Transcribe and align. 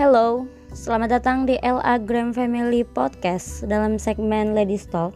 Hello, 0.00 0.48
selamat 0.72 1.20
datang 1.20 1.44
di 1.44 1.60
LA 1.60 2.00
Gram 2.08 2.32
Family 2.32 2.88
Podcast 2.88 3.68
dalam 3.68 4.00
segmen 4.00 4.56
Ladies 4.56 4.88
Talk 4.88 5.12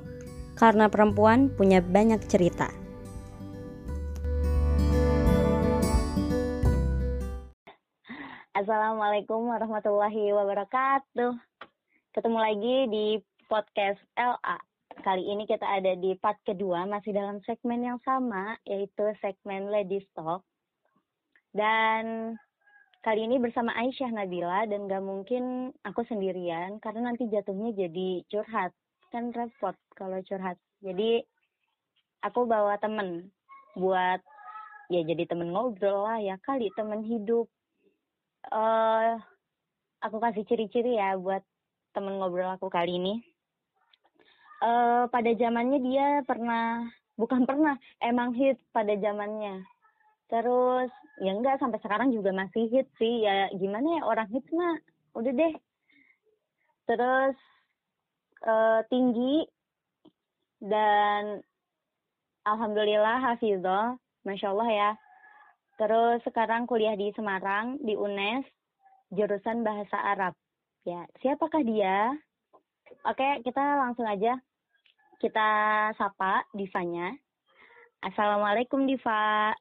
karena 0.61 0.93
perempuan 0.93 1.49
punya 1.49 1.81
banyak 1.81 2.21
cerita. 2.29 2.69
Assalamualaikum 8.53 9.49
warahmatullahi 9.57 10.37
wabarakatuh. 10.37 11.33
Ketemu 12.12 12.39
lagi 12.44 12.76
di 12.93 13.07
podcast 13.48 14.04
LA. 14.21 14.61
Kali 15.01 15.25
ini 15.33 15.48
kita 15.48 15.65
ada 15.65 15.97
di 15.97 16.12
part 16.21 16.37
kedua 16.45 16.85
masih 16.85 17.16
dalam 17.16 17.41
segmen 17.48 17.89
yang 17.89 17.97
sama 18.05 18.61
yaitu 18.69 19.16
segmen 19.25 19.73
Ladies 19.73 20.05
Talk. 20.12 20.45
Dan 21.57 22.37
kali 23.05 23.29
ini 23.29 23.37
bersama 23.37 23.77
Aisyah 23.77 24.17
Nabila 24.17 24.65
dan 24.65 24.89
gak 24.89 25.05
mungkin 25.05 25.77
aku 25.85 26.09
sendirian 26.09 26.81
karena 26.81 27.12
nanti 27.12 27.29
jatuhnya 27.29 27.77
jadi 27.77 28.25
curhat. 28.33 28.73
Kan 29.12 29.29
repot 29.37 29.77
kalau 29.93 30.25
curhat. 30.25 30.57
Jadi 30.81 31.21
aku 32.25 32.48
bawa 32.48 32.81
temen 32.81 33.29
buat 33.77 34.25
ya 34.89 35.05
jadi 35.05 35.29
temen 35.29 35.53
ngobrol 35.53 36.09
lah 36.09 36.17
ya 36.17 36.41
kali 36.41 36.73
temen 36.73 37.05
hidup. 37.05 37.45
uh, 38.53 39.17
aku 40.05 40.21
kasih 40.21 40.45
ciri-ciri 40.48 41.01
ya 41.01 41.17
buat 41.21 41.45
temen 41.93 42.17
ngobrol 42.17 42.57
aku 42.57 42.73
kali 42.73 42.97
ini. 42.97 43.15
Uh, 44.65 45.05
pada 45.12 45.29
zamannya 45.37 45.77
dia 45.84 46.07
pernah 46.25 46.89
bukan 47.21 47.45
pernah 47.45 47.77
emang 48.01 48.33
hit 48.33 48.57
pada 48.73 48.97
zamannya 48.97 49.61
terus. 50.34 50.91
Ya 51.23 51.30
enggak 51.30 51.62
sampai 51.62 51.79
sekarang 51.79 52.11
juga 52.11 52.34
masih 52.34 52.66
hit 52.66 52.91
sih. 52.98 53.23
Ya 53.23 53.47
gimana 53.55 53.87
ya 53.87 54.03
orang 54.03 54.27
hits 54.34 54.50
mah 54.50 54.75
udah 55.14 55.31
deh. 55.31 55.55
Terus 56.91 57.39
uh, 58.42 58.83
tinggi. 58.91 59.47
Dan 60.59 61.39
alhamdulillah 62.42 63.22
hafizah. 63.22 63.94
Masya 64.27 64.50
Allah 64.50 64.70
ya. 64.75 64.91
Terus 65.78 66.19
sekarang 66.27 66.66
kuliah 66.66 66.98
di 66.98 67.14
Semarang 67.14 67.78
di 67.78 67.94
UNES 67.94 68.42
jurusan 69.14 69.62
bahasa 69.62 69.94
Arab. 70.03 70.34
Ya 70.83 71.06
siapakah 71.22 71.62
dia? 71.62 72.11
Oke 73.06 73.39
kita 73.47 73.62
langsung 73.78 74.11
aja. 74.11 74.34
Kita 75.22 75.48
sapa 75.94 76.42
Divanya. 76.50 77.14
Assalamualaikum 78.03 78.84
Diva 78.84 79.55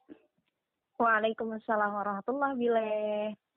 Waalaikumsalam 0.94 1.90
warahmatullahi 1.90 2.54
bile. 2.54 2.90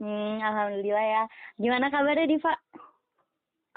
Hmm, 0.02 0.42
alhamdulillah 0.42 1.06
ya. 1.06 1.24
Gimana 1.62 1.94
kabarnya 1.94 2.26
Diva? 2.26 2.58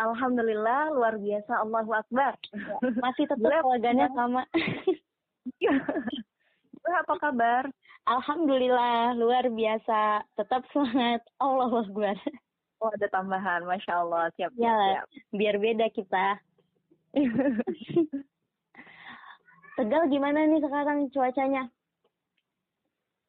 Alhamdulillah 0.00 0.96
luar 0.96 1.20
biasa 1.20 1.60
Allahu 1.60 1.92
Akbar. 1.92 2.40
Masih 3.04 3.28
tetap 3.28 3.52
slogannya 3.60 4.08
sama. 4.16 4.48
apa 7.04 7.14
kabar? 7.20 7.68
Alhamdulillah 8.08 9.12
luar 9.20 9.44
biasa. 9.52 10.24
Tetap 10.40 10.64
semangat 10.72 11.20
Allahu 11.36 11.84
Akbar. 11.84 12.16
Oh 12.80 12.88
ada 12.88 13.12
tambahan, 13.12 13.60
masya 13.68 14.00
Allah 14.00 14.32
siap 14.40 14.56
Ya, 14.56 14.72
siap. 14.72 15.04
biar 15.36 15.60
beda 15.60 15.92
kita. 15.92 16.40
Tegal 19.76 20.02
gimana 20.08 20.48
nih 20.48 20.64
sekarang 20.64 21.12
cuacanya? 21.12 21.68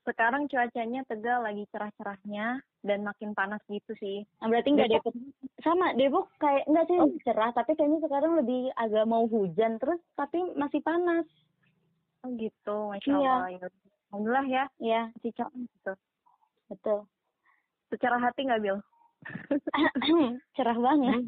Sekarang 0.01 0.45
cuacanya 0.45 1.05
Tegal 1.05 1.41
lagi 1.41 1.69
cerah-cerahnya 1.69 2.57
dan 2.81 2.99
makin 3.01 3.31
panas 3.31 3.61
gitu 3.67 3.93
sih. 3.95 4.25
Nah, 4.39 4.49
berarti 4.49 4.69
nggak 4.71 4.89
Depok. 4.89 5.13
Depok. 5.13 5.61
Sama 5.61 5.93
Depok 5.93 6.25
kayak 6.37 6.65
enggak 6.65 6.85
sih 6.87 6.97
Oh. 6.97 7.13
cerah, 7.21 7.51
tapi 7.51 7.71
kayaknya 7.73 8.01
sekarang 8.01 8.33
lebih 8.35 8.73
agak 8.75 9.05
mau 9.05 9.23
hujan 9.23 9.77
terus 9.77 10.01
tapi 10.15 10.41
masih 10.55 10.81
panas. 10.81 11.29
Oh 12.21 12.33
gitu, 12.33 12.89
masya 12.89 13.09
Iya. 13.11 13.33
Allah. 13.35 13.49
Ya. 13.51 13.67
Alhamdulillah 14.09 14.45
ya, 14.45 14.63
Ya, 14.77 15.01
masih 15.13 15.31
cerah 15.31 15.53
gitu. 15.53 15.93
betul. 16.67 16.99
Secara 17.87 18.17
hati 18.19 18.41
nggak 18.43 18.59
Bil? 18.59 18.77
cerah 20.55 20.75
banget. 20.75 21.21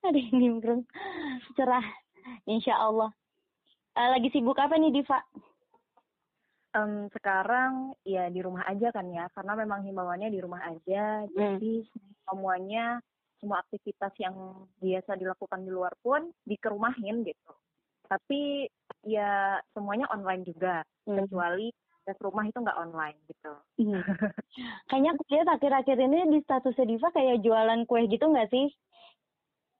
Ada 0.00 0.18
yang 0.18 0.36
nimbrung. 0.36 0.82
Cerah. 1.54 1.84
Insya 2.44 2.74
Allah. 2.74 3.10
Eh, 3.92 4.08
lagi 4.08 4.30
sibuk 4.30 4.54
apa 4.54 4.78
nih 4.78 4.92
Diva? 4.92 5.18
Em, 6.78 7.10
sekarang 7.10 7.98
ya 8.06 8.30
di 8.30 8.38
rumah 8.38 8.62
aja 8.70 8.94
kan 8.94 9.10
ya, 9.10 9.26
karena 9.34 9.58
memang 9.58 9.82
himbauannya 9.82 10.30
di 10.30 10.38
rumah 10.38 10.62
aja. 10.62 11.26
Hmm. 11.26 11.58
Jadi 11.58 11.82
semuanya, 12.22 13.02
semua 13.42 13.62
aktivitas 13.66 14.14
yang 14.22 14.34
biasa 14.78 15.18
dilakukan 15.18 15.66
di 15.66 15.70
luar 15.74 15.94
pun 15.98 16.30
dikerumahin 16.46 17.26
gitu. 17.26 17.52
Tapi 18.06 18.70
ya 19.02 19.58
semuanya 19.74 20.06
online 20.14 20.46
juga, 20.46 20.86
Hmm. 21.08 21.24
kecuali 21.24 21.72
tes 22.06 22.16
rumah 22.24 22.44
itu 22.46 22.56
nggak 22.56 22.78
online 22.78 23.18
gitu. 23.26 23.52
Hmm. 23.82 24.00
Kayaknya 24.88 25.10
aku 25.12 25.22
lihat 25.28 25.48
akhir-akhir 25.50 25.96
ini 25.98 26.18
di 26.30 26.38
statusnya 26.40 26.84
Diva 26.88 27.08
kayak 27.12 27.42
jualan 27.44 27.84
kue 27.84 28.06
gitu 28.06 28.24
nggak 28.28 28.48
sih? 28.48 28.68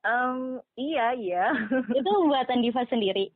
Em, 0.04 0.60
iya 0.76 1.16
iya. 1.16 1.44
Itu 1.92 2.10
buatan 2.30 2.60
Diva 2.60 2.84
sendiri. 2.88 3.32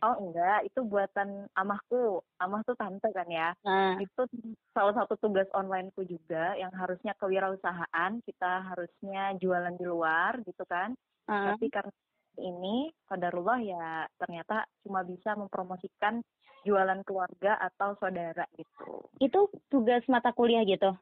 Oh 0.00 0.16
enggak, 0.16 0.64
itu 0.64 0.80
buatan 0.80 1.44
amahku. 1.52 2.24
Amah 2.40 2.64
tuh 2.64 2.72
tante 2.72 3.12
kan 3.12 3.28
ya. 3.28 3.52
Nah, 3.60 4.00
Itu 4.00 4.24
salah 4.72 4.96
satu 4.96 5.20
tugas 5.20 5.44
onlineku 5.52 6.08
juga 6.08 6.56
yang 6.56 6.72
harusnya 6.72 7.12
kewirausahaan, 7.20 8.12
kita 8.24 8.52
harusnya 8.64 9.36
jualan 9.36 9.76
di 9.76 9.84
luar 9.84 10.40
gitu 10.48 10.64
kan. 10.64 10.96
ah. 11.28 11.52
Tapi 11.52 11.68
karena 11.68 11.92
ini 12.40 12.88
qadarullah 13.04 13.60
ya 13.60 14.08
ternyata 14.16 14.64
cuma 14.80 15.04
bisa 15.04 15.36
mempromosikan 15.36 16.24
jualan 16.64 17.00
keluarga 17.04 17.56
atau 17.60 17.96
saudara 18.00 18.44
gitu. 18.56 19.04
itu 19.20 19.40
tugas 19.68 20.04
mata 20.08 20.32
kuliah 20.32 20.64
gitu. 20.64 20.92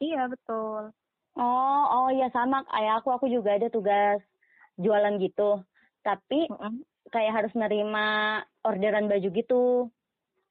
Iya 0.00 0.28
betul. 0.28 0.92
Oh, 1.36 1.82
oh 1.92 2.08
ya 2.12 2.28
sama 2.32 2.64
kayak 2.68 3.04
aku, 3.04 3.08
aku 3.12 3.26
juga 3.28 3.56
ada 3.56 3.68
tugas 3.68 4.20
jualan 4.80 5.16
gitu. 5.20 5.60
Tapi 6.04 6.48
Mm-mm. 6.48 6.80
Kayak 7.08 7.32
harus 7.34 7.52
nerima 7.54 8.06
orderan 8.62 9.06
baju 9.06 9.28
gitu. 9.28 9.64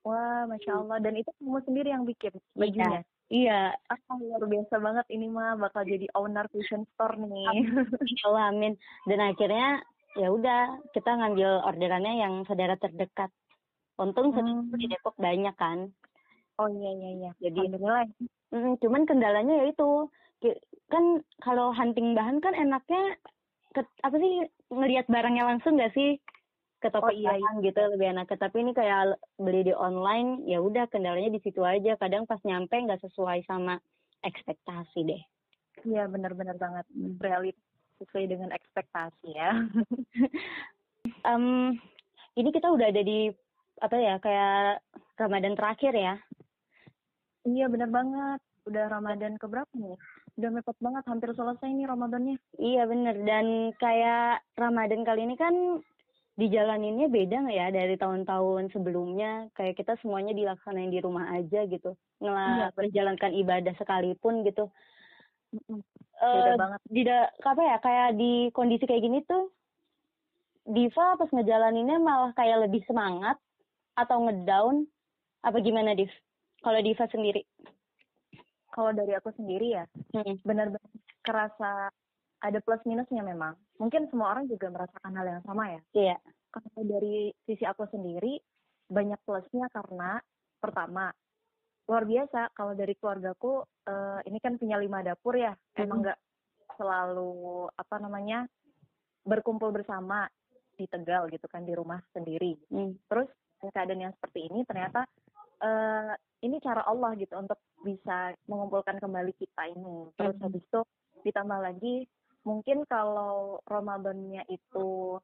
Wah, 0.01 0.45
masya 0.45 0.77
Allah. 0.77 1.01
Dan 1.01 1.17
itu 1.17 1.29
kamu 1.35 1.59
sendiri 1.63 1.89
yang 1.89 2.05
bikin 2.05 2.33
bajunya. 2.53 3.01
Iya, 3.25 3.73
Ah, 3.89 3.97
luar 4.15 4.45
biasa 4.45 4.77
banget 4.77 5.05
ini 5.09 5.25
mah 5.25 5.57
bakal 5.57 5.81
jadi 5.81 6.05
owner 6.13 6.45
fashion 6.47 6.85
store 6.93 7.17
nih. 7.17 7.65
Allah, 8.21 8.53
amin. 8.53 8.77
Dan 9.03 9.17
akhirnya 9.19 9.81
ya 10.13 10.29
udah 10.29 10.61
kita 10.93 11.09
ngambil 11.09 11.65
orderannya 11.65 12.21
yang 12.21 12.45
saudara 12.45 12.77
terdekat. 12.77 13.33
Untung 13.97 14.29
Hmm. 14.29 14.69
di 14.71 14.85
Depok 14.85 15.17
banyak 15.17 15.57
kan. 15.57 15.89
Oh 16.55 16.69
iya 16.69 16.91
iya 16.93 17.09
iya. 17.17 17.31
Jadi- 17.41 17.65
Alhamdulillah. 17.65 18.05
Mm, 18.53 18.73
cuman 18.77 19.03
kendalanya 19.03 19.53
ya 19.57 19.65
itu 19.67 19.89
Ki- 20.37 20.61
kan 20.87 21.03
kalau 21.41 21.73
hunting 21.73 22.13
bahan 22.13 22.37
kan 22.37 22.53
enaknya 22.53 23.17
ke, 23.71 23.81
apa 23.99 24.15
sih 24.15 24.45
ngelihat 24.69 25.07
barangnya 25.07 25.49
langsung 25.49 25.75
nggak 25.75 25.91
sih 25.91 26.19
ke 26.79 26.87
toko 26.91 27.09
Oh, 27.09 27.13
iya, 27.13 27.35
bahan 27.35 27.63
gitu 27.63 27.79
lebih 27.95 28.07
enak. 28.13 28.29
Tapi 28.29 28.57
ini 28.61 28.71
kayak 28.75 29.17
beli 29.39 29.65
di 29.65 29.73
online 29.73 30.43
ya 30.45 30.59
udah 30.59 30.85
kendalanya 30.91 31.31
di 31.31 31.41
situ 31.41 31.63
aja. 31.63 31.95
Kadang 31.97 32.27
pas 32.27 32.39
nyampe 32.43 32.75
nggak 32.75 33.01
sesuai 33.01 33.47
sama 33.47 33.79
ekspektasi 34.25 34.99
deh. 35.05 35.21
Iya 35.85 36.07
benar-benar 36.09 36.57
banget. 36.57 36.85
Hmm. 36.91 37.15
Realita 37.21 37.61
sesuai 38.03 38.25
dengan 38.27 38.49
ekspektasi 38.51 39.29
ya. 39.31 39.51
Em, 41.29 41.77
ini 42.35 42.49
kita 42.49 42.67
udah 42.73 42.89
ada 42.89 43.01
di 43.05 43.29
apa 43.79 43.95
ya 43.99 44.15
kayak 44.17 44.81
Ramadan 45.19 45.53
terakhir 45.53 45.93
ya. 45.93 46.15
iya 47.45 47.69
benar 47.69 47.93
banget. 47.93 48.41
Udah 48.65 48.89
Ramadan 48.89 49.37
keberapa 49.37 49.69
nih? 49.77 49.93
Udah 50.35 50.49
mepet 50.49 50.77
banget, 50.81 51.03
hampir 51.05 51.29
selesai 51.37 51.69
nih 51.69 51.85
Ramadannya. 51.85 52.37
Iya 52.57 52.83
bener 52.89 53.15
dan 53.21 53.69
kayak 53.77 54.41
Ramadan 54.57 55.05
kali 55.05 55.29
ini 55.29 55.37
kan 55.37 55.53
dijalaninnya 56.35 57.07
beda 57.07 57.47
nggak 57.47 57.57
ya 57.57 57.67
dari 57.71 57.95
tahun-tahun 57.95 58.75
sebelumnya 58.75 59.47
kayak 59.55 59.79
kita 59.79 59.95
semuanya 60.03 60.35
dilaksanain 60.35 60.91
di 60.91 60.99
rumah 60.99 61.31
aja 61.31 61.63
gitu 61.65 61.95
ngela 62.19 62.69
bener. 62.69 62.75
menjalankan 62.75 63.31
ibadah 63.33 63.73
sekalipun 63.75 64.43
gitu. 64.43 64.67
Eh, 65.55 65.71
Beda 66.19 66.53
banget. 66.59 66.79
tidak 66.91 67.23
apa 67.39 67.61
ya 67.63 67.77
kayak 67.79 68.09
di 68.19 68.31
kondisi 68.51 68.83
kayak 68.83 69.03
gini 69.03 69.19
tuh 69.23 69.47
Diva 70.65 71.15
pas 71.15 71.29
ngejalaninnya 71.29 72.01
malah 72.01 72.33
kayak 72.33 72.67
lebih 72.67 72.81
semangat 72.83 73.37
atau 73.95 74.25
ngedown 74.25 74.83
apa 75.39 75.57
gimana 75.61 75.95
Div 75.95 76.11
kalau 76.59 76.81
Diva 76.81 77.05
sendiri 77.07 77.45
Kalau 78.67 78.91
dari 78.91 79.15
aku 79.15 79.31
sendiri 79.31 79.71
ya, 79.71 79.87
Hmm. 80.11 80.35
benar-benar 80.43 80.91
kerasa 81.23 81.87
ada 82.45 82.59
plus 82.61 82.81
minusnya 82.85 83.25
memang. 83.25 83.57
Mungkin 83.81 84.07
semua 84.13 84.37
orang 84.37 84.45
juga 84.45 84.69
merasakan 84.69 85.17
hal 85.17 85.27
yang 85.27 85.43
sama 85.43 85.73
ya. 85.73 85.81
iya 85.97 86.17
Kalau 86.53 86.81
dari 86.87 87.33
sisi 87.43 87.65
aku 87.67 87.89
sendiri, 87.91 88.39
banyak 88.87 89.19
plusnya 89.25 89.67
karena 89.73 90.21
pertama, 90.61 91.11
luar 91.85 92.03
biasa 92.05 92.49
kalau 92.57 92.73
dari 92.73 92.97
keluargaku 92.97 93.61
uh, 93.61 94.19
ini 94.25 94.41
kan 94.41 94.57
punya 94.57 94.81
lima 94.81 95.05
dapur 95.05 95.37
ya 95.37 95.53
mm-hmm. 95.53 95.83
emang 95.85 95.99
nggak 96.01 96.19
selalu 96.75 97.69
apa 97.77 97.95
namanya 98.01 98.49
berkumpul 99.21 99.69
bersama 99.69 100.25
di 100.75 100.89
Tegal 100.89 101.29
gitu 101.31 101.45
kan 101.47 101.63
di 101.63 101.77
rumah 101.77 102.01
sendiri 102.11 102.57
mm. 102.73 103.05
terus 103.05 103.29
keadaan 103.61 104.09
yang 104.09 104.13
seperti 104.17 104.49
ini 104.49 104.65
ternyata 104.65 105.05
uh, 105.61 106.13
ini 106.41 106.57
cara 106.61 106.85
Allah 106.89 107.13
gitu 107.17 107.37
untuk 107.37 107.57
bisa 107.85 108.33
mengumpulkan 108.49 108.97
kembali 108.97 109.33
kita 109.37 109.69
ini 109.69 110.09
terus 110.17 110.35
mm-hmm. 110.35 110.45
habis 110.45 110.63
itu 110.65 110.81
ditambah 111.21 111.59
lagi 111.61 111.95
mungkin 112.45 112.85
kalau 112.85 113.59
Ramadannya 113.65 114.45
itu 114.47 115.19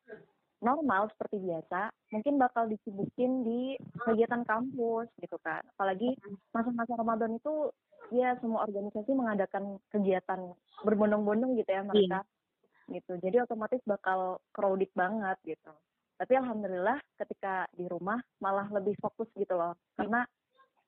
normal 0.61 1.09
seperti 1.13 1.41
biasa, 1.41 1.89
mungkin 2.13 2.37
bakal 2.37 2.69
disibukin 2.69 3.41
di 3.41 3.61
kegiatan 4.05 4.45
kampus 4.45 5.09
gitu 5.17 5.37
kan. 5.41 5.61
Apalagi 5.77 6.13
masa-masa 6.53 6.93
Ramadan 6.97 7.37
itu 7.37 7.73
ya 8.13 8.37
semua 8.41 8.69
organisasi 8.69 9.09
mengadakan 9.13 9.81
kegiatan 9.89 10.53
berbondong-bondong 10.85 11.57
gitu 11.57 11.69
ya 11.69 11.81
mereka. 11.81 12.21
Iya. 12.21 12.99
Gitu. 13.01 13.13
Jadi 13.23 13.37
otomatis 13.41 13.81
bakal 13.89 14.37
crowded 14.53 14.91
banget 14.93 15.37
gitu. 15.45 15.73
Tapi 16.21 16.37
alhamdulillah 16.37 17.01
ketika 17.17 17.65
di 17.73 17.89
rumah 17.89 18.21
malah 18.37 18.69
lebih 18.69 18.93
fokus 19.01 19.29
gitu 19.33 19.57
loh. 19.57 19.73
Karena 19.97 20.21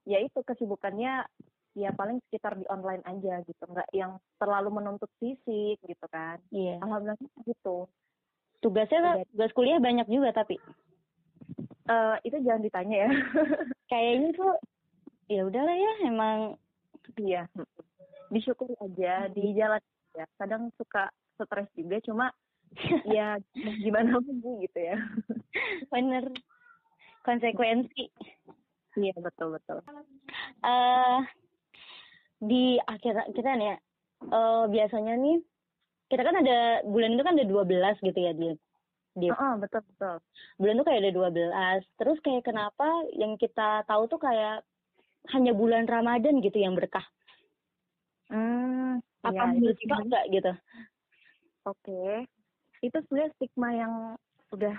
ya 0.06 0.22
itu 0.22 0.46
kesibukannya 0.46 1.26
ya 1.74 1.90
paling 1.94 2.22
sekitar 2.30 2.58
di 2.58 2.66
online 2.70 3.04
aja 3.06 3.42
gitu. 3.46 3.64
Nggak 3.70 3.90
yang 3.94 4.18
terlalu 4.38 4.70
menuntut 4.82 5.10
fisik 5.18 5.78
gitu 5.84 6.06
kan. 6.10 6.42
Iya. 6.54 6.82
Alhamdulillah 6.82 7.20
gitu 7.46 7.90
Tugasnya 8.64 9.28
tugas 9.36 9.52
kuliah 9.52 9.80
banyak 9.84 10.08
juga 10.08 10.32
tapi. 10.32 10.56
Uh, 11.84 12.16
itu 12.24 12.40
jangan 12.48 12.64
ditanya 12.64 12.98
ya. 13.08 13.12
Kayaknya 13.92 14.30
tuh 14.40 14.56
ya 15.28 15.42
udahlah 15.48 15.76
ya 15.76 15.94
emang 16.08 16.40
iya 17.20 17.44
disyukur 18.32 18.70
aja 18.82 19.30
di 19.32 19.54
jalan 19.56 19.82
ya 20.14 20.26
kadang 20.38 20.70
suka 20.76 21.10
stres 21.38 21.70
juga 21.78 21.98
cuma 22.04 22.28
ya 23.16 23.38
gimana 23.56 24.18
lagi 24.18 24.52
gitu 24.68 24.80
ya 24.80 24.98
bener 25.94 26.34
konsekuensi 27.24 28.10
iya 28.98 29.16
betul 29.18 29.58
betul 29.58 29.80
uh, 30.66 31.20
di 32.44 32.76
akhir 32.84 33.32
kita 33.32 33.56
nih 33.56 33.68
ya 33.72 33.78
uh, 34.32 34.66
biasanya 34.68 35.16
nih 35.16 35.40
kita 36.12 36.22
kan 36.22 36.36
ada 36.44 36.84
bulan 36.84 37.16
itu 37.16 37.24
kan 37.24 37.36
ada 37.40 37.48
12 37.48 38.08
gitu 38.12 38.20
ya 38.20 38.34
di 38.36 38.50
di 39.14 39.30
oh, 39.30 39.56
betul 39.62 39.86
betul. 39.94 40.18
Bulan 40.58 40.82
itu 40.82 40.86
kayak 40.90 41.02
ada 41.06 41.14
12 41.14 42.02
terus 42.02 42.18
kayak 42.26 42.44
kenapa 42.50 42.88
yang 43.14 43.38
kita 43.38 43.86
tahu 43.86 44.10
tuh 44.10 44.18
kayak 44.18 44.66
hanya 45.30 45.54
bulan 45.54 45.86
Ramadan 45.86 46.42
gitu 46.42 46.58
yang 46.58 46.74
berkah? 46.74 47.06
Hmm 48.28 48.98
apa 49.24 49.32
ya, 49.32 49.54
menurut 49.54 49.78
kita 49.78 49.96
enggak 50.02 50.26
gitu? 50.34 50.52
Oke 51.64 51.78
okay. 51.80 52.14
itu 52.84 52.98
sebenarnya 53.06 53.32
stigma 53.38 53.70
yang 53.72 53.94
udah 54.52 54.76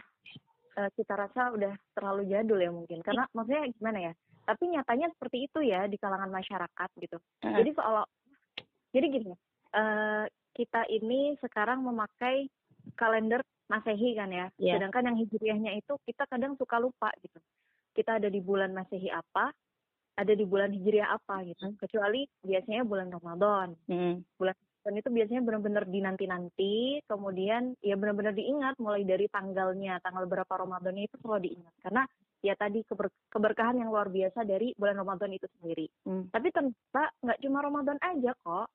uh, 0.82 0.90
kita 0.99 1.14
rasa 1.16 1.55
udah 1.55 1.72
terlalu 1.94 2.22
jadul 2.28 2.58
ya 2.58 2.70
mungkin. 2.75 3.00
Karena 3.06 3.25
maksudnya 3.32 3.70
gimana 3.78 3.99
ya 4.11 4.12
tapi 4.44 4.70
nyatanya 4.70 5.11
seperti 5.17 5.49
itu 5.50 5.58
ya 5.64 5.88
di 5.88 5.96
kalangan 5.96 6.31
masyarakat 6.31 6.88
gitu 7.00 7.17
uh. 7.17 7.56
jadi 7.56 7.70
soal 7.75 8.05
jadi 8.94 9.06
gini 9.11 9.35
uh, 9.75 10.25
kita 10.55 10.87
ini 10.87 11.35
sekarang 11.43 11.82
memakai 11.82 12.46
kalender 12.94 13.43
Masehi 13.64 14.12
kan 14.12 14.29
ya. 14.29 14.46
Yeah. 14.61 14.76
Sedangkan 14.76 15.08
yang 15.08 15.17
Hijriahnya 15.25 15.73
itu 15.81 15.96
kita 16.05 16.29
kadang 16.29 16.55
suka 16.61 16.76
lupa 16.76 17.08
gitu. 17.25 17.41
Kita 17.96 18.20
ada 18.20 18.29
di 18.29 18.41
bulan 18.44 18.76
Masehi 18.76 19.08
apa, 19.08 19.50
ada 20.14 20.32
di 20.37 20.44
bulan 20.44 20.70
Hijriah 20.70 21.17
apa 21.17 21.43
gitu. 21.49 21.73
Hmm. 21.73 21.76
Kecuali 21.81 22.29
biasanya 22.44 22.85
bulan 22.85 23.08
Ramadan. 23.08 23.73
Hmm. 23.88 24.20
Bulan 24.37 24.55
Ramadan 24.55 25.00
itu 25.00 25.08
biasanya 25.08 25.43
benar-benar 25.43 25.85
dinanti-nanti, 25.88 27.00
kemudian 27.08 27.73
ya 27.81 27.97
benar-benar 27.97 28.37
diingat 28.37 28.76
mulai 28.76 29.02
dari 29.08 29.26
tanggalnya, 29.32 29.97
tanggal 30.05 30.29
berapa 30.29 30.52
Ramadannya 30.52 31.08
itu 31.08 31.17
selalu 31.25 31.40
diingat. 31.49 31.75
Karena 31.81 32.02
ya 32.44 32.52
tadi 32.61 32.85
keber 32.85 33.08
keberkahan 33.32 33.81
yang 33.81 33.88
luar 33.88 34.12
biasa 34.12 34.44
dari 34.44 34.76
bulan 34.76 35.00
Ramadan 35.00 35.32
itu 35.32 35.49
sendiri. 35.56 35.88
Hmm. 36.05 36.29
Tapi 36.29 36.52
ternyata 36.52 37.08
nggak 37.25 37.41
cuma 37.41 37.58
Ramadan 37.64 37.99
aja 38.05 38.37
kok 38.44 38.69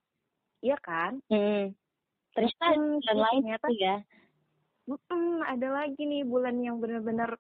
Iya 0.59 0.77
kan? 0.83 1.23
Hmm. 1.31 1.71
Ternyata 2.35 2.65
hmm, 2.75 2.99
dan 3.03 3.17
lain 3.17 3.41
ternyata 3.47 3.69
ya. 3.79 3.95
Hmm, 4.89 5.39
ada 5.45 5.67
lagi 5.69 6.01
nih 6.01 6.25
bulan 6.25 6.59
yang 6.59 6.81
benar-benar 6.81 7.37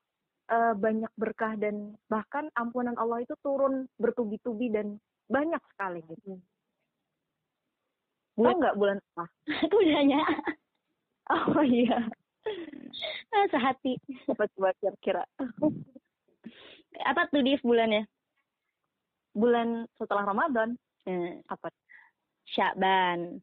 uh, 0.53 0.73
banyak 0.77 1.11
berkah 1.19 1.57
dan 1.59 1.97
bahkan 2.07 2.47
ampunan 2.55 2.95
Allah 2.95 3.25
itu 3.25 3.35
turun 3.43 3.89
bertubi-tubi 3.99 4.71
dan 4.71 5.01
banyak 5.27 5.59
sekali 5.75 5.99
gitu. 6.07 6.39
Hmm. 6.39 6.43
Bulan 8.39 8.55
nggak 8.63 8.77
bulan 8.79 8.97
apa? 9.15 9.25
Aku 9.67 9.77
nanya. 9.83 10.23
Oh 11.29 11.61
iya. 11.61 12.07
Sehati. 13.51 13.99
Coba 14.25 14.47
coba 14.55 14.69
kira-kira. 14.79 15.23
apa 17.05 17.27
tuh 17.31 17.43
di 17.43 17.55
bulannya? 17.61 18.05
Bulan 19.33 19.87
setelah 19.95 20.25
Ramadan. 20.27 20.75
Hmm. 21.05 21.39
Apa? 21.47 21.69
Syaban. 22.49 23.39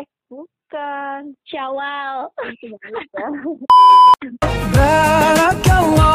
Eh, 0.00 0.06
bukan. 0.28 1.36
Syawal. 1.46 2.32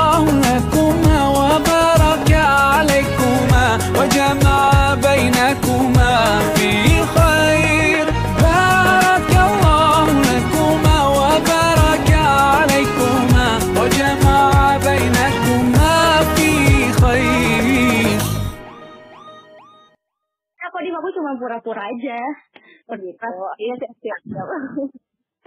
Begitu. 22.88 23.20
Oh, 23.20 23.54
iya 23.60 23.74
siap 23.76 23.94
siap. 24.00 24.22
siap. 24.32 24.48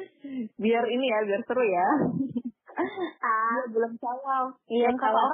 biar 0.62 0.84
ini 0.88 1.06
ya, 1.08 1.18
biar 1.24 1.42
seru 1.44 1.64
ya. 1.64 1.88
ah, 3.28 3.60
bulan 3.68 3.92
Syawal. 4.00 4.44
Iya, 4.68 4.90
kalau 4.96 5.28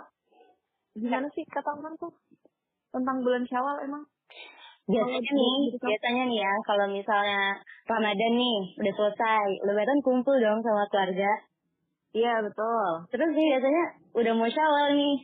gimana 0.97 1.27
sih 1.35 1.45
kata 1.47 1.71
orang 1.77 1.95
tuh 1.99 2.15
tentang 2.95 3.23
bulan 3.23 3.45
Syawal 3.47 3.83
emang? 3.85 4.05
Biasanya 4.87 5.19
nih, 5.35 5.59
biasanya 5.83 6.25
nih 6.31 6.39
ya, 6.47 6.53
kalau 6.63 6.87
misalnya 6.87 7.59
Ramadan 7.91 8.33
nih 8.39 8.59
udah 8.79 8.95
selesai, 8.95 9.47
Lebaran 9.67 9.99
kumpul 10.07 10.39
dong 10.39 10.63
sama 10.63 10.87
keluarga. 10.87 11.33
Iya 12.15 12.39
betul. 12.47 13.11
Terus 13.11 13.31
sih 13.35 13.47
biasanya 13.51 13.85
udah 14.15 14.33
mau 14.39 14.47
Syawal 14.47 14.95
nih, 14.95 15.17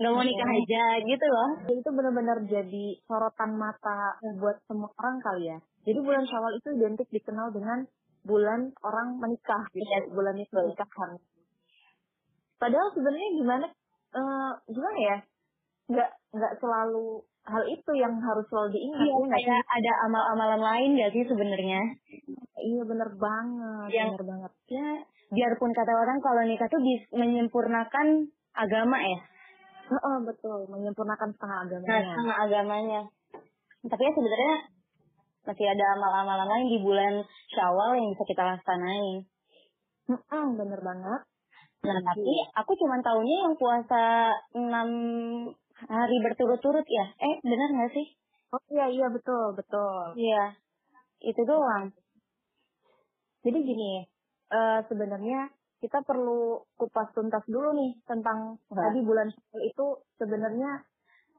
nggak 0.00 0.12
mau 0.16 0.24
nikah 0.24 0.48
iya. 0.48 0.60
aja 0.64 0.84
gitu 1.04 1.26
loh. 1.28 1.48
Itu 1.68 1.88
benar-benar 1.92 2.38
jadi 2.48 2.86
sorotan 3.04 3.52
mata 3.52 4.16
buat 4.40 4.56
semua 4.64 4.88
orang 4.96 5.20
kali 5.20 5.52
ya. 5.52 5.58
Jadi 5.84 6.00
bulan 6.00 6.24
Syawal 6.24 6.56
itu 6.56 6.68
identik 6.72 7.08
dikenal 7.12 7.52
dengan 7.52 7.84
bulan 8.24 8.72
orang 8.80 9.20
menikah 9.20 9.60
gitu, 9.76 9.84
yes. 9.84 10.08
Iya. 10.08 10.12
bulan 10.16 10.34
pernikahan. 10.40 11.10
Padahal 12.56 12.88
sebenarnya 12.96 13.28
gimana 13.36 13.66
uh, 14.16 14.52
gimana 14.72 14.98
ya? 15.04 15.16
Nggak 15.92 16.10
nggak 16.32 16.52
selalu 16.64 17.20
hal 17.44 17.62
itu 17.68 17.92
yang 17.92 18.16
harus 18.24 18.44
selalu 18.48 18.68
diingat. 18.72 19.04
Iya, 19.04 19.12
ya, 19.20 19.28
kayak 19.36 19.62
ada 19.68 19.92
amal-amalan 20.08 20.60
lain 20.60 20.90
gak 21.00 21.12
sih 21.16 21.24
sebenarnya? 21.24 21.80
Iya 22.60 22.82
bener 22.84 23.08
banget, 23.16 23.88
yang, 23.96 24.12
bener 24.16 24.24
banget. 24.28 24.52
Ya, 24.68 24.88
biarpun 25.32 25.72
kata 25.72 25.92
orang 25.92 26.20
kalau 26.20 26.44
nikah 26.44 26.68
tuh 26.68 26.80
menyempurnakan 27.16 28.28
agama 28.54 29.00
ya 29.00 29.29
Oh, 29.90 30.18
betul, 30.22 30.70
menyempurnakan 30.70 31.34
setengah 31.34 31.58
agamanya. 31.66 31.90
Nah, 31.90 32.02
setengah 32.14 32.36
agamanya. 32.46 33.02
Tapi 33.80 34.02
ya 34.06 34.12
sebenarnya 34.14 34.54
masih 35.50 35.66
ada 35.66 35.84
amal-amalan 35.98 36.48
lain 36.52 36.68
di 36.70 36.78
bulan 36.84 37.14
Syawal 37.50 37.98
yang 37.98 38.08
bisa 38.14 38.24
kita 38.28 38.42
laksanain. 38.44 39.26
Hmm, 40.06 40.48
bener 40.54 40.78
banget. 40.78 41.20
Nah, 41.80 41.96
hmm. 41.96 42.06
tapi 42.06 42.34
aku 42.54 42.72
cuma 42.76 43.00
tahunya 43.00 43.36
yang 43.50 43.54
puasa 43.56 44.30
enam 44.52 44.88
hari 45.88 46.16
berturut-turut 46.22 46.84
ya. 46.84 47.06
Eh, 47.18 47.36
benar 47.42 47.68
nggak 47.72 47.92
sih? 47.96 48.06
Oh 48.50 48.62
iya, 48.70 48.86
iya 48.90 49.06
betul, 49.08 49.54
betul. 49.56 50.18
Iya, 50.18 50.54
itu 51.22 51.42
doang. 51.46 51.94
Jadi 53.40 53.58
gini, 53.64 54.04
uh, 54.52 54.84
sebenarnya 54.90 55.48
kita 55.80 56.04
perlu 56.04 56.60
kupas 56.76 57.08
tuntas 57.16 57.44
dulu 57.48 57.72
nih 57.72 57.96
tentang 58.04 58.60
nah. 58.70 58.84
tadi 58.88 59.00
bulan 59.00 59.32
Syawal 59.32 59.62
itu 59.64 59.86
sebenarnya 60.20 60.70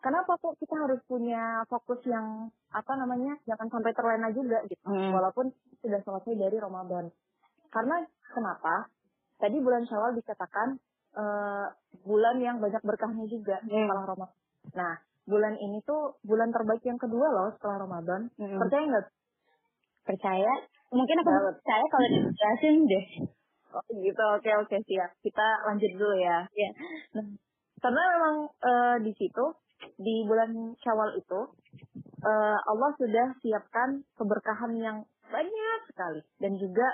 kenapa 0.02 0.38
kok 0.42 0.58
kita 0.58 0.76
harus 0.76 1.00
punya 1.06 1.62
fokus 1.70 2.02
yang 2.10 2.50
apa 2.74 2.94
namanya 2.98 3.38
jangan 3.46 3.70
sampai 3.70 3.94
terlena 3.94 4.34
juga 4.34 4.66
gitu 4.66 4.86
hmm. 4.90 5.14
walaupun 5.14 5.54
sudah 5.86 6.02
selesai 6.02 6.34
dari 6.36 6.58
Ramadan 6.58 7.14
karena 7.70 7.96
kenapa 8.34 8.90
tadi 9.38 9.58
bulan 9.62 9.86
Syawal 9.86 10.18
dikatakan 10.18 10.82
uh, 11.16 11.70
bulan 12.02 12.42
yang 12.42 12.58
banyak 12.58 12.82
berkahnya 12.82 13.30
juga 13.30 13.62
hmm. 13.62 13.70
setelah 13.70 14.06
Ramadan 14.10 14.40
nah 14.74 14.96
bulan 15.26 15.54
ini 15.58 15.80
tuh 15.86 16.18
bulan 16.26 16.50
terbaik 16.50 16.82
yang 16.84 16.98
kedua 16.98 17.28
loh 17.30 17.48
setelah 17.58 17.86
Ramadan. 17.86 18.28
Mm-mm. 18.36 18.58
Percaya 18.58 18.84
nggak? 18.90 19.06
Percaya? 20.04 20.54
Mungkin 20.92 21.16
aku 21.22 21.30
percaya 21.56 21.86
kalau 21.88 22.08
dijelasin 22.10 22.76
deh. 22.90 23.06
Oh 23.72 23.84
gitu, 23.88 24.24
oke 24.36 24.52
oke 24.68 24.78
siap. 24.84 25.12
Kita 25.24 25.48
lanjut 25.68 25.92
dulu 25.96 26.16
ya. 26.20 26.44
Nah, 27.16 27.26
karena 27.80 28.02
memang 28.20 28.36
eh, 28.60 28.98
di 29.08 29.12
situ 29.16 29.46
di 29.98 30.28
bulan 30.28 30.76
Syawal 30.84 31.18
itu 31.18 31.40
eh, 32.22 32.58
Allah 32.60 32.92
sudah 33.00 33.28
siapkan 33.40 34.04
keberkahan 34.20 34.76
yang 34.78 34.98
banyak 35.32 35.80
sekali 35.88 36.22
dan 36.44 36.60
juga 36.60 36.88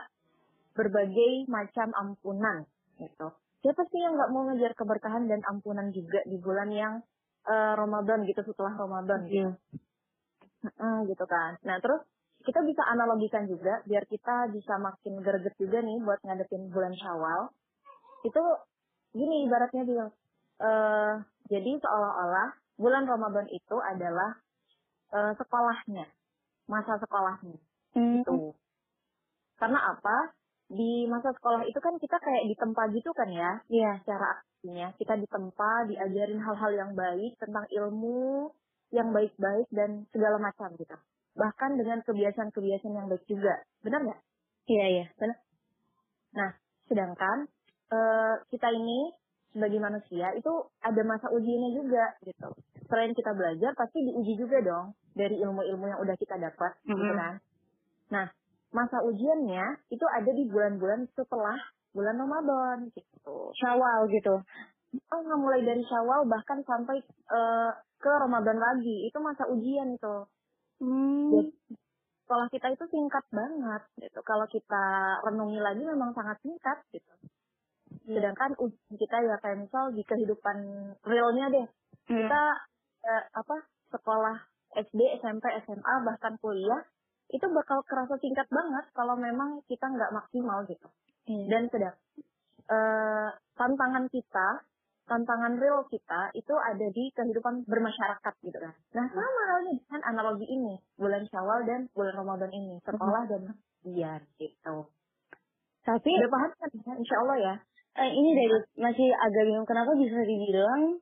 berbagai 0.78 1.50
macam 1.50 1.90
ampunan 1.98 2.70
gitu. 3.02 3.34
Siapa 3.66 3.82
sih 3.90 4.00
yang 4.00 4.14
nggak 4.14 4.32
mau 4.32 4.46
ngejar 4.48 4.78
keberkahan 4.78 5.26
dan 5.26 5.42
ampunan 5.50 5.90
juga 5.90 6.22
di 6.30 6.38
bulan 6.38 6.70
yang 6.70 6.94
eh, 7.50 7.74
Ramadan 7.74 8.22
gitu 8.30 8.46
setelah 8.46 8.78
Ramadan 8.78 9.26
gitu. 9.26 9.52
Mm, 10.78 11.10
gitu 11.10 11.26
kan. 11.26 11.58
Nah 11.66 11.82
terus 11.82 12.06
kita 12.48 12.64
bisa 12.64 12.80
analogikan 12.88 13.44
juga 13.46 13.84
biar 13.84 14.08
kita 14.08 14.48
bisa 14.56 14.80
makin 14.80 15.20
greget 15.20 15.52
juga 15.60 15.84
nih 15.84 16.00
buat 16.00 16.20
ngadepin 16.24 16.72
bulan 16.72 16.96
Syawal. 16.96 17.52
Itu 18.24 18.42
gini 19.12 19.44
ibaratnya 19.46 19.84
dia. 19.84 20.08
eh 20.58 21.14
jadi 21.54 21.72
seolah-olah 21.78 22.50
bulan 22.82 23.06
Ramadan 23.06 23.46
itu 23.52 23.78
adalah 23.78 24.42
eh, 25.14 25.34
sekolahnya, 25.38 26.06
masa 26.66 26.98
sekolahnya 26.98 27.60
Hmm. 27.94 28.22
gitu. 28.26 28.58
Karena 29.58 29.80
apa? 29.94 30.34
Di 30.68 31.06
masa 31.08 31.32
sekolah 31.34 31.64
itu 31.66 31.80
kan 31.80 31.96
kita 32.02 32.18
kayak 32.20 32.44
ditempa 32.52 32.90
gitu 32.94 33.10
kan 33.16 33.30
ya, 33.32 33.62
Iya. 33.70 34.02
secara 34.04 34.42
aslinya. 34.42 34.92
Kita 35.00 35.16
ditempa, 35.16 35.88
diajarin 35.88 36.42
hal-hal 36.44 36.72
yang 36.76 36.92
baik 36.94 37.38
tentang 37.40 37.66
ilmu 37.72 38.52
yang 38.92 39.14
baik-baik 39.16 39.68
dan 39.72 40.06
segala 40.12 40.38
macam 40.42 40.74
gitu. 40.76 40.98
Bahkan 41.38 41.78
dengan 41.78 42.02
kebiasaan-kebiasaan 42.02 42.98
yang 42.98 43.08
baik 43.08 43.24
juga. 43.30 43.62
Benar 43.86 44.02
nggak? 44.02 44.22
Iya, 44.68 44.86
iya. 44.90 45.06
Nah, 46.34 46.50
sedangkan 46.90 47.48
eh, 47.94 48.36
kita 48.52 48.68
ini 48.74 49.14
sebagai 49.56 49.80
manusia 49.80 50.34
itu 50.36 50.54
ada 50.84 51.02
masa 51.08 51.32
ujiannya 51.32 51.72
juga 51.78 52.06
gitu. 52.22 52.50
Selain 52.88 53.12
kita 53.16 53.32
belajar, 53.34 53.72
pasti 53.74 54.06
diuji 54.06 54.38
juga 54.38 54.62
dong 54.62 54.94
dari 55.18 55.40
ilmu-ilmu 55.42 55.86
yang 55.88 56.00
udah 56.04 56.16
kita 56.20 56.38
dapat, 56.38 56.78
gitu 56.86 56.94
Mm-mm. 56.94 57.18
kan. 57.18 57.34
Nah, 58.14 58.26
masa 58.72 59.02
ujiannya 59.04 59.82
itu 59.92 60.06
ada 60.08 60.32
di 60.32 60.46
bulan-bulan 60.48 61.10
setelah 61.16 61.58
bulan 61.92 62.16
Ramadan 62.22 62.78
gitu. 62.94 63.52
Syawal 63.58 64.08
gitu. 64.14 64.40
Oh, 65.12 65.20
nggak 65.20 65.40
mulai 65.42 65.62
dari 65.66 65.84
Syawal 65.84 66.30
bahkan 66.30 66.64
sampai 66.64 67.02
eh, 67.04 67.72
ke 67.98 68.12
Ramadan 68.12 68.62
lagi. 68.62 69.10
Itu 69.10 69.20
masa 69.20 69.50
ujian 69.50 69.98
itu. 69.98 70.16
Hmm. 70.78 71.50
Sekolah 72.28 72.48
kita 72.52 72.68
itu 72.76 72.86
singkat 72.92 73.26
banget 73.32 73.84
gitu. 74.04 74.20
Kalau 74.22 74.46
kita 74.52 74.86
renungi 75.24 75.60
lagi 75.64 75.84
memang 75.84 76.12
sangat 76.12 76.38
singkat 76.44 76.78
gitu. 76.92 77.12
Sedangkan 78.08 78.56
ujian 78.60 78.96
kita 79.00 79.18
ya 79.24 79.36
kayak 79.40 79.64
misal 79.64 79.92
di 79.96 80.04
kehidupan 80.04 80.58
realnya 81.08 81.46
deh. 81.50 81.68
Hmm. 82.12 82.18
Kita 82.20 82.42
eh, 83.08 83.24
apa 83.32 83.56
sekolah 83.96 84.38
SD, 84.76 85.00
SMP, 85.24 85.48
SMA 85.64 85.94
bahkan 86.04 86.36
kuliah 86.44 86.84
itu 87.28 87.44
bakal 87.52 87.84
kerasa 87.84 88.16
singkat 88.24 88.48
banget 88.48 88.86
kalau 88.96 89.16
memang 89.20 89.64
kita 89.68 89.88
nggak 89.88 90.14
maksimal 90.16 90.64
gitu. 90.68 90.88
Iya. 91.28 91.46
Dan 91.48 91.64
sedang 91.72 91.96
eh, 92.68 93.30
tantangan 93.56 94.06
kita, 94.12 94.48
tantangan 95.08 95.56
real 95.58 95.88
kita 95.88 96.36
itu 96.36 96.52
ada 96.52 96.88
di 96.92 97.10
kehidupan 97.16 97.64
bermasyarakat 97.64 98.34
gitu 98.44 98.58
kan. 98.60 98.76
Nah 98.94 99.08
sama 99.10 99.42
halnya 99.56 99.74
dengan 99.80 100.02
analogi 100.04 100.46
ini, 100.46 100.76
bulan 101.00 101.24
Syawal 101.32 101.64
dan 101.64 101.88
bulan 101.96 102.14
Ramadan 102.14 102.52
ini, 102.52 102.76
sekolah 102.84 103.24
dan 103.32 103.56
ujian 103.88 104.22
gitu. 104.38 104.78
Tapi 105.88 106.12
Udah 106.12 106.32
paham 106.32 106.52
kan 106.60 106.70
ya? 106.76 106.94
Insya 107.00 107.16
Allah 107.24 107.38
ya. 107.40 107.56
eh, 107.98 108.12
ini 108.14 108.30
dari 108.36 108.58
masih 108.78 109.08
agak 109.16 109.44
bingung 109.48 109.66
kenapa 109.66 109.96
bisa 109.96 110.20
dibilang 110.22 111.00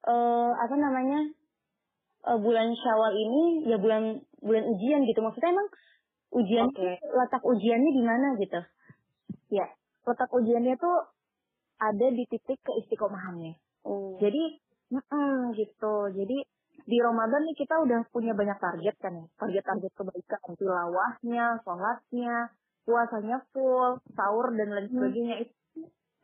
eh 0.00 0.50
apa 0.56 0.74
namanya 0.78 1.20
eh, 2.24 2.38
bulan 2.40 2.70
Syawal 2.72 3.12
ini 3.12 3.68
ya 3.68 3.76
bulan 3.76 4.22
bulan 4.40 4.64
ujian 4.70 5.04
gitu 5.04 5.20
maksudnya 5.20 5.52
emang 5.52 5.68
ujian 6.32 6.70
Oke. 6.70 6.96
letak 7.02 7.42
ujiannya 7.44 7.90
di 7.92 8.02
mana 8.06 8.28
gitu 8.38 8.62
Ya, 9.50 9.66
letak 10.06 10.30
ujiannya 10.30 10.78
tuh 10.78 11.10
ada 11.80 12.06
di 12.12 12.24
titik 12.28 12.60
keistiqomahannya. 12.60 13.56
oh 13.88 14.20
Jadi, 14.20 14.60
mm 14.92 15.56
gitu. 15.56 16.12
Jadi 16.12 16.38
di 16.84 16.98
Ramadan 17.00 17.44
nih 17.48 17.56
kita 17.56 17.80
udah 17.80 18.04
punya 18.12 18.36
banyak 18.36 18.58
target 18.60 18.94
kan 19.00 19.12
ya. 19.16 19.26
Target-target 19.40 19.92
kebaikan, 19.96 20.40
tilawahnya, 20.56 21.46
sholatnya, 21.64 22.36
puasanya 22.84 23.38
full, 23.52 24.00
sahur 24.16 24.52
dan 24.56 24.68
lain 24.72 24.88
sebagainya 24.92 25.36
itu 25.44 25.54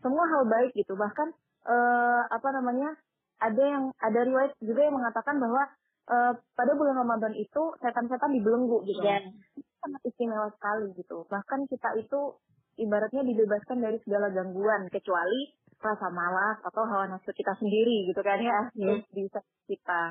semua 0.01 0.25
hal 0.29 0.43
baik 0.49 0.73
gitu. 0.77 0.95
Bahkan 0.97 1.29
eh, 1.67 2.23
apa 2.31 2.49
namanya? 2.53 2.97
Ada 3.37 3.63
yang 3.69 3.85
ada 4.01 4.21
riwayat 4.25 4.57
juga 4.65 4.81
yang 4.89 4.97
mengatakan 4.97 5.37
bahwa 5.37 5.63
eh, 6.09 6.33
pada 6.57 6.73
bulan 6.73 6.97
Ramadan 7.05 7.35
itu 7.37 7.63
setan-setan 7.81 8.33
dibelenggu 8.33 8.81
gitu. 8.89 9.05
Iya. 9.05 9.29
Sangat 9.85 10.01
istimewa 10.09 10.49
sekali 10.57 10.97
gitu. 10.97 11.29
Bahkan 11.29 11.69
kita 11.69 12.01
itu 12.01 12.21
ibaratnya 12.77 13.23
dibebaskan 13.25 13.81
dari 13.81 13.99
segala 14.05 14.29
gangguan 14.33 14.89
kecuali 14.93 15.53
rasa 15.77 16.09
malas 16.09 16.57
atau 16.65 16.83
hawa 16.89 17.05
nafsu 17.09 17.31
kita 17.37 17.53
sendiri 17.61 18.09
gitu 18.09 18.21
kan 18.25 18.41
ya 18.41 18.61
Iya. 18.73 19.01
terus 19.01 19.05
bisa 19.13 19.41
kita 19.69 20.03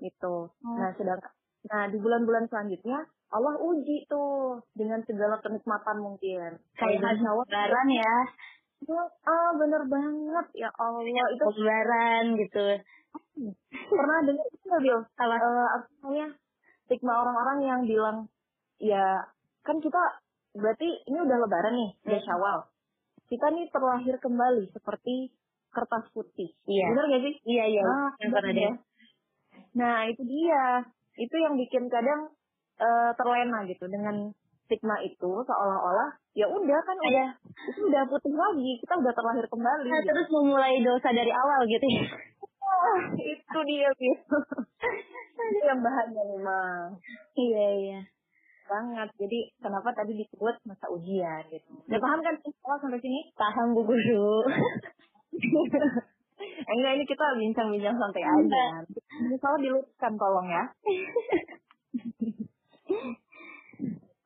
gitu 0.00 0.48
Oh. 0.52 0.76
nah 0.76 0.90
sedangkan 0.96 1.32
nah 1.64 1.88
di 1.88 1.96
bulan-bulan 1.96 2.44
selanjutnya 2.52 3.08
Allah 3.34 3.56
uji 3.58 4.04
tuh 4.06 4.60
dengan 4.76 5.00
segala 5.08 5.40
kenikmatan 5.40 5.96
mungkin 5.98 6.60
kayak 6.76 7.00
Kalau 7.00 7.40
lebaran 7.42 7.88
ya 7.90 8.14
ah 9.24 9.50
bener 9.56 9.82
banget 9.88 10.46
ya 10.54 10.68
Allah 10.76 11.00
itu 11.02 11.44
lebaran 11.56 12.24
gitu 12.36 12.66
pernah 13.88 14.18
dengar 14.22 14.46
itu 14.52 14.64
nggak 14.68 14.82
Bil? 14.84 14.98
Apa? 15.00 15.34
Eh, 15.34 15.68
apa 15.74 15.86
namanya 16.04 16.28
stigma 16.84 17.12
orang-orang 17.24 17.58
yang 17.64 17.80
bilang 17.88 18.16
ya 18.78 19.24
kan 19.64 19.80
kita 19.80 20.02
berarti 20.54 20.88
ini 21.04 21.18
udah 21.18 21.36
lebaran 21.42 21.74
nih 21.74 21.90
udah 22.02 22.20
Hmm. 22.20 22.26
syawal. 22.26 22.58
Kita 23.26 23.46
nih 23.50 23.66
terlahir 23.68 24.16
kembali 24.18 24.70
seperti 24.70 25.34
kertas 25.68 26.06
putih. 26.10 26.54
Iya. 26.64 26.86
bener 26.90 27.04
gak 27.10 27.22
sih? 27.22 27.34
Iya 27.44 27.64
iya. 27.68 27.82
Ah, 27.82 28.10
pernah 28.14 28.54
ya. 28.54 28.72
nah 29.74 30.06
itu 30.06 30.22
dia. 30.22 30.86
Itu 31.14 31.34
yang 31.34 31.54
bikin 31.54 31.86
kadang 31.88 32.30
eh, 32.74 33.10
terlena 33.14 33.62
gitu 33.64 33.86
dengan 33.86 34.30
stigma 34.64 34.98
itu 34.98 35.30
seolah-olah 35.44 36.10
ya 36.32 36.48
udah 36.48 36.80
kan 36.80 36.96
udah 36.98 37.28
itu 37.68 37.80
udah 37.84 38.02
putih 38.08 38.32
lagi 38.32 38.70
kita 38.80 38.94
udah 38.96 39.12
terlahir 39.12 39.46
kembali 39.46 39.86
Nah, 39.86 40.00
gitu. 40.00 40.08
terus 40.10 40.28
memulai 40.32 40.80
dosa 40.80 41.08
dari 41.10 41.30
awal 41.30 41.60
gitu 41.68 41.86
ya. 41.86 42.02
Wah, 42.58 42.98
itu 43.14 43.58
dia 43.68 43.88
gitu 43.94 44.36
itu 45.52 45.62
yang 45.62 45.78
bahaya 45.78 46.22
memang. 46.26 46.98
Iya 47.34 47.66
iya 47.78 48.00
banget. 48.64 49.08
Jadi 49.20 49.38
kenapa 49.60 49.92
tadi 49.92 50.12
disebut 50.18 50.54
masa 50.68 50.86
ujian 50.90 51.42
gitu. 51.52 51.68
Udah 51.88 52.00
paham 52.00 52.20
kan 52.24 52.34
kalau 52.40 52.78
sampai 52.80 53.00
sini? 53.00 53.32
paham 53.36 53.76
bu 53.76 53.82
guru 53.84 54.30
enggak 56.64 56.92
ini 56.98 57.04
kita 57.06 57.24
bincang-bincang 57.38 57.96
santai 57.96 58.24
aja. 58.24 58.64
Ini 59.22 59.36
salah 59.38 59.58
diluruskan 59.60 60.12
tolong 60.18 60.48
ya. 60.50 60.64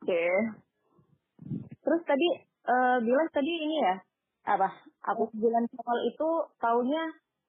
Oke. 0.03 0.27
Terus 1.85 2.03
tadi 2.05 2.29
eh 2.69 2.97
bilang 3.01 3.29
tadi 3.33 3.53
ini 3.53 3.77
ya, 3.81 3.97
apa 4.49 4.69
aku 5.09 5.33
bulan 5.37 5.65
Syawal 5.73 6.01
itu 6.05 6.29
tahunnya 6.61 7.05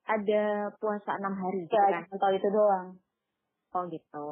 ada 0.09 0.73
puasa 0.79 1.19
enam 1.19 1.35
hari 1.37 1.67
gitu 1.67 1.75
ya 1.75 2.01
kan? 2.01 2.03
tahu 2.07 2.33
itu 2.33 2.49
doang 2.49 2.97
Oh 3.69 3.85
gitu. 3.85 4.27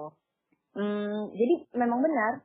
Hmm, 0.74 1.30
jadi 1.34 1.56
memang 1.78 2.02
benar. 2.02 2.42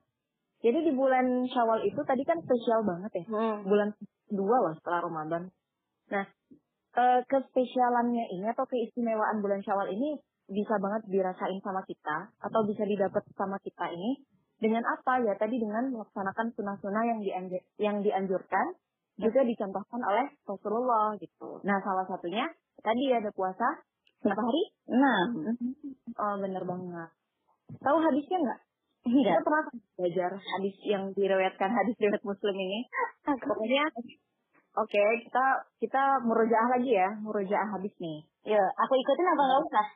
Jadi 0.63 0.79
di 0.87 0.93
bulan 0.95 1.43
Syawal 1.51 1.83
itu 1.83 1.99
tadi 2.07 2.23
kan 2.23 2.39
spesial 2.39 2.87
banget 2.87 3.11
ya. 3.19 3.25
hmm. 3.27 3.67
bulan 3.67 3.91
kedua 4.31 4.57
loh 4.63 4.75
setelah 4.79 5.01
Ramadan. 5.03 5.51
Nah, 6.15 6.25
eh, 6.95 7.21
kespesialannya 7.27 8.31
ini 8.31 8.47
atau 8.47 8.65
keistimewaan 8.71 9.43
bulan 9.43 9.59
Syawal 9.67 9.91
ini 9.91 10.23
bisa 10.47 10.79
banget 10.79 11.03
dirasain 11.11 11.59
sama 11.67 11.83
kita 11.83 12.31
atau 12.39 12.61
bisa 12.63 12.87
didapat 12.87 13.27
sama 13.35 13.59
kita 13.63 13.91
ini 13.91 14.23
dengan 14.63 14.87
apa 14.87 15.19
ya 15.27 15.35
tadi 15.35 15.59
dengan 15.59 15.91
melaksanakan 15.91 16.55
sunnah-sunnah 16.55 17.05
yang 17.11 17.19
dianjur, 17.19 17.63
yang 17.83 17.97
dianjurkan 18.07 18.79
juga 19.19 19.43
dicontohkan 19.43 20.01
oleh 20.01 20.31
Rasulullah 20.47 21.19
gitu. 21.19 21.59
Nah, 21.67 21.83
salah 21.83 22.07
satunya 22.07 22.47
tadi 22.81 23.11
ada 23.11 23.35
puasa 23.35 23.67
berapa 24.23 24.39
hari? 24.39 24.63
enam 24.87 25.29
Oh, 26.15 26.35
bener 26.39 26.63
banget. 26.63 27.11
Tahu 27.83 27.99
hadisnya 27.99 28.39
nggak? 28.39 28.61
Enggak 29.07 29.35
Kita 29.39 29.47
pernah 29.47 29.65
belajar 29.99 30.31
hadis 30.39 30.77
yang 30.87 31.11
diriwayatkan 31.15 31.71
hadis 31.71 31.95
riwayat 31.99 32.23
Muslim 32.23 32.55
ini. 32.55 32.81
Pokoknya 33.27 33.85
oke, 34.79 35.05
kita 35.27 35.45
kita 35.83 36.03
murojaah 36.23 36.69
lagi 36.79 36.91
ya, 36.95 37.09
murojaah 37.23 37.69
hadis 37.79 37.95
nih. 37.99 38.27
ya 38.43 38.59
aku 38.59 38.99
ikutin 38.99 39.27
apa 39.31 39.43
nggak 39.47 39.63
usah 39.71 39.87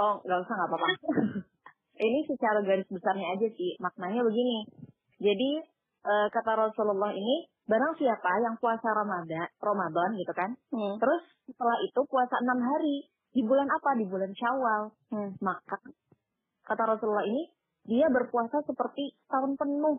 Oh, 0.00 0.14
nggak 0.24 0.38
usah, 0.40 0.54
nggak 0.56 0.70
apa-apa. 0.72 0.88
Ini 2.06 2.20
secara 2.24 2.58
garis 2.64 2.88
besarnya 2.88 3.36
aja 3.36 3.48
sih. 3.52 3.76
Maknanya 3.78 4.24
begini. 4.24 4.64
Jadi, 5.20 5.50
eh, 6.02 6.26
kata 6.32 6.56
Rasulullah 6.56 7.12
ini, 7.12 7.46
barang 7.68 7.94
siapa 8.00 8.42
yang 8.42 8.56
puasa 8.58 8.90
Ramadan, 8.90 9.46
Ramadan 9.60 10.10
gitu 10.18 10.32
kan. 10.34 10.50
Hmm. 10.72 10.98
Terus 10.98 11.22
setelah 11.46 11.78
itu 11.84 12.00
puasa 12.08 12.40
enam 12.42 12.58
hari. 12.58 13.06
Di 13.32 13.44
bulan 13.44 13.68
apa? 13.68 13.94
Di 13.94 14.04
bulan 14.08 14.32
Syawal. 14.34 14.82
Hmm. 15.12 15.30
Maka, 15.38 15.78
kata 16.66 16.82
Rasulullah 16.96 17.28
ini, 17.28 17.46
dia 17.86 18.06
berpuasa 18.08 18.62
seperti 18.62 19.14
tahun 19.26 19.58
penuh. 19.58 19.98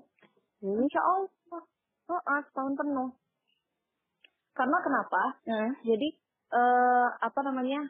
Insya 0.63 1.01
Allah. 1.03 1.61
Heeh, 2.03 2.39
setahun 2.51 2.73
penuh. 2.79 3.09
Karena 4.53 4.77
kenapa? 4.79 5.21
Hmm. 5.49 5.71
Jadi 5.83 6.07
eh 6.53 7.07
apa 7.17 7.39
namanya 7.41 7.89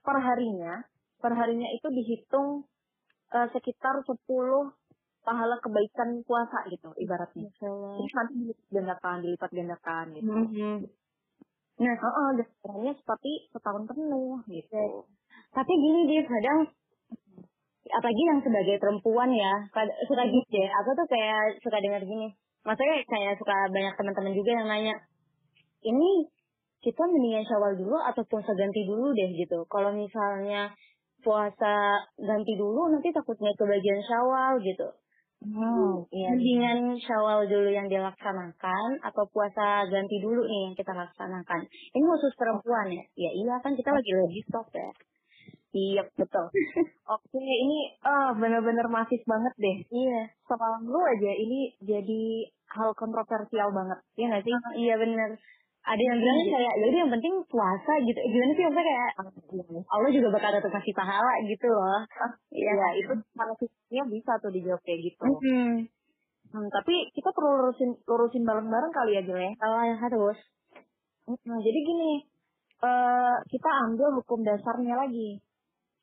perharinya 0.00 0.80
perharinya 1.20 1.68
itu 1.76 1.88
dihitung 1.92 2.64
eh, 3.34 3.48
sekitar 3.52 4.00
10 4.00 4.16
pahala 5.26 5.58
kebaikan 5.58 6.22
puasa 6.22 6.62
gitu 6.70 6.94
ibaratnya. 7.02 7.50
Jadi 7.50 8.10
nanti 8.14 8.32
dilipat 8.38 8.68
gandakan, 8.70 9.16
dilipat 9.26 9.50
gandakan 9.50 10.04
gitu. 10.14 10.30
Mhm. 10.30 10.76
Nah, 11.76 11.92
Heeh, 11.92 12.28
dan 12.40 12.46
sebenarnya 12.56 12.92
seperti 12.96 13.32
setahun 13.52 13.84
penuh 13.90 14.40
gitu. 14.48 15.04
tapi 15.52 15.72
gini 15.72 16.00
dia 16.08 16.22
kadang 16.24 16.68
apalagi 17.90 18.22
yang 18.26 18.40
sebagai 18.42 18.76
perempuan 18.82 19.30
ya 19.30 19.52
suka 20.06 20.22
gitu 20.26 20.54
ya. 20.58 20.68
Aku 20.82 20.90
tuh 20.96 21.06
kayak 21.06 21.60
suka 21.62 21.78
dengar 21.78 22.02
gini. 22.02 22.34
Maksudnya 22.66 23.02
kayak 23.06 23.34
suka 23.38 23.56
banyak 23.70 23.94
teman-teman 23.94 24.34
juga 24.34 24.50
yang 24.58 24.66
nanya 24.66 24.94
ini 25.86 26.26
kita 26.82 27.02
mendingan 27.06 27.46
syawal 27.46 27.78
dulu 27.78 27.98
atau 27.98 28.22
puasa 28.26 28.50
ganti 28.54 28.82
dulu 28.86 29.14
deh 29.14 29.30
gitu. 29.38 29.66
Kalau 29.70 29.94
misalnya 29.94 30.74
puasa 31.22 32.02
ganti 32.18 32.52
dulu 32.58 32.90
nanti 32.90 33.10
takutnya 33.14 33.54
kebagian 33.54 34.02
syawal 34.02 34.58
gitu. 34.62 34.90
Hmm, 35.36 36.00
iya. 36.16 36.32
mendingan 36.32 36.96
syawal 36.96 37.44
dulu 37.44 37.68
yang 37.68 37.86
dilaksanakan 37.92 38.88
atau 39.04 39.24
puasa 39.30 39.84
ganti 39.86 40.16
dulu 40.18 40.42
nih 40.42 40.72
yang 40.72 40.74
kita 40.74 40.90
laksanakan. 40.96 41.60
Ini 41.70 42.04
khusus 42.08 42.34
perempuan 42.34 42.88
ya? 42.88 43.04
Ya 43.14 43.30
iya 43.30 43.54
kan 43.60 43.76
kita 43.76 43.92
lagi 43.92 44.10
lagi 44.16 44.40
stop 44.48 44.66
ya 44.72 44.90
Iya, 45.76 46.02
betul. 46.16 46.46
Oke, 47.14 47.38
ini 47.38 47.92
eh 48.00 48.30
benar-benar 48.40 48.88
masif 48.88 49.20
banget 49.28 49.52
deh. 49.60 49.76
iya 49.92 50.32
Semalam 50.48 50.82
lu 50.88 51.00
aja 51.04 51.32
ini 51.36 51.76
jadi 51.84 52.22
hal 52.72 52.96
kontroversial 52.96 53.70
banget. 53.70 53.98
Iya 54.16 54.24
nggak 54.32 54.44
sih? 54.48 54.54
iya 54.80 54.94
bener 54.96 55.36
ada 55.86 56.02
yang 56.02 56.18
bilang 56.18 56.38
kayak 56.50 56.74
jadi 56.82 56.96
yang 56.98 57.10
penting 57.14 57.34
puasa 57.46 57.92
gitu 58.02 58.18
gimana 58.18 58.52
sih 58.58 58.64
maksudnya 58.66 58.86
kayak 58.90 59.10
Allah 59.86 60.10
juga 60.10 60.28
bakal 60.34 60.50
tetap 60.58 60.70
kasih 60.82 60.94
pahala 60.98 61.32
gitu 61.46 61.66
loh 61.70 62.02
Iya, 62.50 62.86
itu 62.98 63.12
manusia 63.38 64.02
bisa 64.10 64.32
tuh 64.42 64.50
dijawab 64.50 64.82
kayak 64.82 65.00
gitu. 65.06 65.22
Hmm. 65.22 65.86
Hmm, 66.50 66.66
tapi 66.74 66.94
kita 67.14 67.30
perlu 67.30 67.58
lurusin 67.62 67.90
lurusin 68.06 68.42
bareng-bareng 68.42 68.92
kali 68.94 69.18
ya, 69.18 69.22
Jel 69.22 69.38
ya. 69.38 69.52
kalau 69.62 69.78
yang 69.86 69.98
harus 70.02 70.38
Hmm, 71.26 71.58
jadi 71.58 71.78
gini, 71.82 72.22
eh 72.86 73.36
kita 73.50 73.70
ambil 73.90 74.14
hukum 74.22 74.46
dasarnya 74.46 74.94
lagi. 74.94 75.42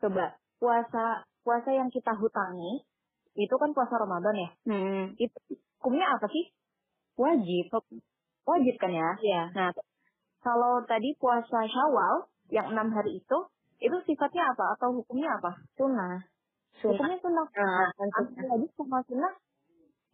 Coba 0.04 0.36
puasa 0.60 1.24
puasa 1.48 1.70
yang 1.72 1.88
kita 1.88 2.12
hutangi 2.20 2.84
itu 3.40 3.56
kan 3.56 3.72
puasa 3.72 3.96
Ramadan 3.96 4.36
ya. 4.36 4.50
hmm. 4.68 5.04
Itu 5.16 5.40
hukumnya 5.80 6.20
apa 6.20 6.28
sih? 6.28 6.52
wajib 7.16 7.72
Wajib 8.44 8.76
kan 8.76 8.92
ya? 8.92 9.10
ya 9.24 9.44
Nah, 9.56 9.72
kalau 10.44 10.84
tadi 10.84 11.16
puasa 11.16 11.64
Syawal 11.64 12.28
yang 12.52 12.76
enam 12.76 12.92
hari 12.92 13.24
itu, 13.24 13.38
itu 13.80 13.98
sifatnya 14.04 14.52
apa 14.52 14.76
atau 14.76 14.92
hukumnya 14.92 15.40
apa? 15.40 15.56
sunnah 15.80 16.20
sunnah 16.84 17.00
Hukumnya 17.00 17.18
sunnah. 17.24 17.48
Nah, 17.48 17.90
kan 17.96 18.24
sunnah. 18.28 18.46
lagi 18.52 18.68
sama 18.76 19.00
sunnah 19.08 19.34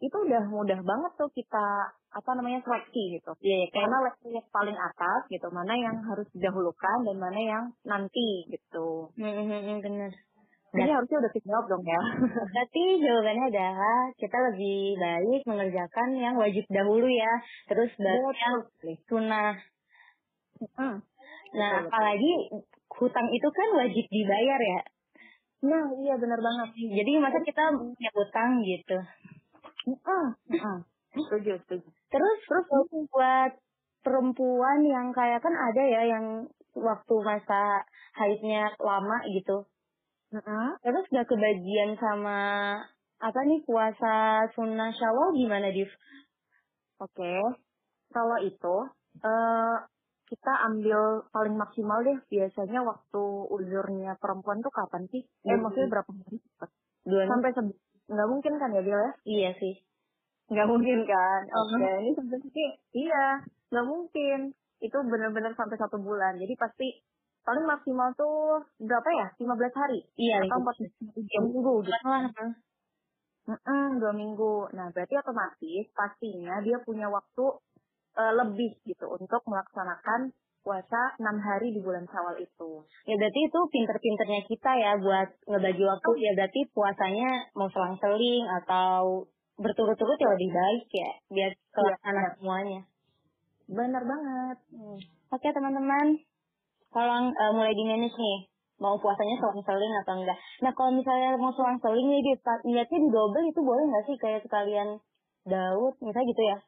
itu 0.00 0.16
udah 0.16 0.42
mudah 0.48 0.80
banget 0.80 1.12
tuh 1.20 1.28
kita 1.36 1.92
apa 2.10 2.30
namanya 2.34 2.64
seleksi 2.64 3.20
gitu. 3.20 3.32
Iya, 3.44 3.68
kayak 3.70 3.86
Mana 3.86 4.08
level 4.08 4.30
yang 4.32 4.48
paling 4.48 4.78
atas 4.80 5.20
gitu, 5.28 5.46
mana 5.52 5.74
yang 5.76 5.96
harus 6.02 6.26
didahulukan 6.32 6.98
dan 7.04 7.16
mana 7.20 7.40
yang 7.40 7.64
nanti 7.84 8.48
gitu. 8.48 9.12
Hmm, 9.14 9.44
hmm, 9.44 9.60
hmm, 9.60 9.78
bener 9.84 10.12
Jadi 10.70 10.90
harusnya 10.90 11.18
udah 11.18 11.32
dijawab 11.34 11.64
dong 11.66 11.84
ya. 11.84 12.00
Berarti 12.54 12.82
jawabannya 13.02 13.44
adalah 13.50 13.98
kita 14.14 14.38
lebih 14.50 14.78
baik 15.02 15.40
mengerjakan 15.44 16.08
yang 16.14 16.34
wajib 16.38 16.62
dahulu 16.70 17.10
ya. 17.10 17.32
Terus 17.66 17.90
baru 17.98 18.30
yang 18.30 18.56
sunnah. 19.10 19.52
Hmm. 20.78 21.02
Nah, 21.50 21.72
Betul, 21.74 21.82
betul. 21.82 21.90
apalagi 21.90 22.32
hutang 23.02 23.28
itu 23.34 23.48
kan 23.50 23.68
wajib 23.82 24.04
dibayar 24.06 24.60
ya. 24.62 24.80
Nah, 25.60 25.84
iya 26.00 26.14
benar 26.16 26.38
banget. 26.38 26.68
Jadi 26.78 27.12
masa 27.18 27.38
kita 27.42 27.62
punya 27.74 28.10
hutang 28.14 28.50
gitu. 28.62 28.98
Hmm. 29.86 30.28
Hmm. 30.50 30.80
Setuju, 31.10 31.58
setuju. 31.66 31.88
Terus 32.10 32.38
terus 32.46 32.88
buat 33.10 33.52
perempuan 34.00 34.80
yang 34.86 35.12
kayak 35.12 35.42
kan 35.44 35.52
ada 35.52 35.82
ya 35.84 36.02
yang 36.06 36.46
waktu 36.76 37.14
masa 37.24 37.84
haidnya 38.16 38.72
lama 38.78 39.18
gitu. 39.28 39.66
Hmm. 40.30 40.78
Terus 40.84 41.04
gak 41.10 41.26
kebagian 41.26 41.98
sama 41.98 42.38
apa 43.20 43.40
nih 43.44 43.60
puasa 43.66 44.46
sunnah 44.54 44.94
syawal 44.94 45.34
gimana 45.34 45.68
Div? 45.74 45.90
Oke. 47.02 47.34
Kalau 48.10 48.38
itu 48.42 48.76
eh 49.20 49.76
kita 50.30 50.52
ambil 50.70 51.26
paling 51.34 51.58
maksimal 51.58 51.98
deh 52.06 52.14
biasanya 52.30 52.86
waktu 52.86 53.22
uzurnya 53.50 54.14
perempuan 54.22 54.62
tuh 54.62 54.70
kapan 54.70 55.02
sih? 55.10 55.26
Eh 55.26 55.58
Hmm. 55.58 55.66
maksudnya 55.66 55.90
berapa 55.90 56.10
hari? 56.14 56.38
Dua 57.00 57.26
Sampai 57.26 57.50
se 57.50 57.62
nggak 58.10 58.28
mungkin 58.28 58.54
kan 58.58 58.74
ya 58.74 58.82
Bil 58.82 58.98
ya? 58.98 59.12
Iya 59.22 59.50
sih. 59.62 59.74
Nggak 60.50 60.66
mungkin 60.66 60.98
kan? 61.06 61.40
Oke, 61.46 61.90
ini 62.02 62.10
sampai 62.18 62.38
sini 62.42 62.66
iya 62.98 63.46
nggak 63.70 63.86
mungkin. 63.86 64.38
Itu 64.82 64.98
benar-benar 65.06 65.54
sampai 65.54 65.78
satu 65.78 66.02
bulan. 66.02 66.36
Jadi 66.42 66.54
pasti 66.58 66.88
paling 67.46 67.64
maksimal 67.64 68.10
tuh 68.18 68.66
berapa 68.82 69.08
ya? 69.14 69.28
15 69.38 69.72
hari 69.78 70.00
Iya, 70.18 70.42
atau 70.44 70.58
14 70.58 71.14
tiga 71.14 71.38
minggu 71.46 71.74
gitu. 71.86 71.94
Mm-mm, 73.50 73.98
dua 73.98 74.12
minggu. 74.14 74.70
Nah, 74.76 74.92
berarti 74.94 75.14
otomatis 75.16 75.86
pastinya 75.96 76.60
dia 76.62 76.78
punya 76.84 77.08
waktu 77.08 77.44
eh, 78.18 78.32
lebih 78.36 78.78
gitu 78.84 79.06
untuk 79.10 79.42
melaksanakan 79.48 80.30
puasa 80.60 81.16
enam 81.16 81.40
hari 81.40 81.72
di 81.72 81.80
bulan 81.80 82.04
Syawal 82.04 82.36
itu. 82.40 82.84
Ya 83.08 83.14
berarti 83.16 83.40
itu 83.48 83.60
pinter-pinternya 83.72 84.40
kita 84.44 84.70
ya 84.76 84.92
buat 85.00 85.28
ngebagi 85.48 85.84
waktu. 85.84 86.10
Ya 86.20 86.32
berarti 86.36 86.60
puasanya 86.76 87.30
mau 87.56 87.68
selang-seling 87.72 88.44
atau 88.62 89.24
berturut-turut 89.60 90.16
ya 90.20 90.28
lebih 90.36 90.50
baik 90.52 90.86
ya. 90.92 91.10
Biar 91.32 91.50
kelaksana 91.72 92.20
iya. 92.20 92.30
semuanya. 92.36 92.80
Bener 93.70 94.02
banget. 94.02 94.56
Oke 95.30 95.48
teman-teman. 95.52 96.06
Tolong 96.90 97.26
eh, 97.32 97.52
mulai 97.54 97.72
di 97.72 97.84
manage 97.86 98.16
nih. 98.16 98.40
Mau 98.80 98.96
puasanya 98.96 99.36
selang-seling 99.36 99.92
atau 100.04 100.14
enggak. 100.16 100.38
Nah 100.64 100.72
kalau 100.72 100.92
misalnya 100.96 101.36
mau 101.36 101.52
selang-seling 101.52 102.08
nih, 102.08 102.20
di, 102.24 102.32
niatnya 102.72 102.98
di 102.98 103.08
double 103.12 103.44
itu 103.44 103.60
boleh 103.60 103.84
nggak 103.84 104.04
sih? 104.08 104.16
Kayak 104.16 104.40
sekalian 104.48 104.96
Daud, 105.44 106.00
misalnya 106.00 106.28
gitu 106.32 106.42
ya. 106.48 106.58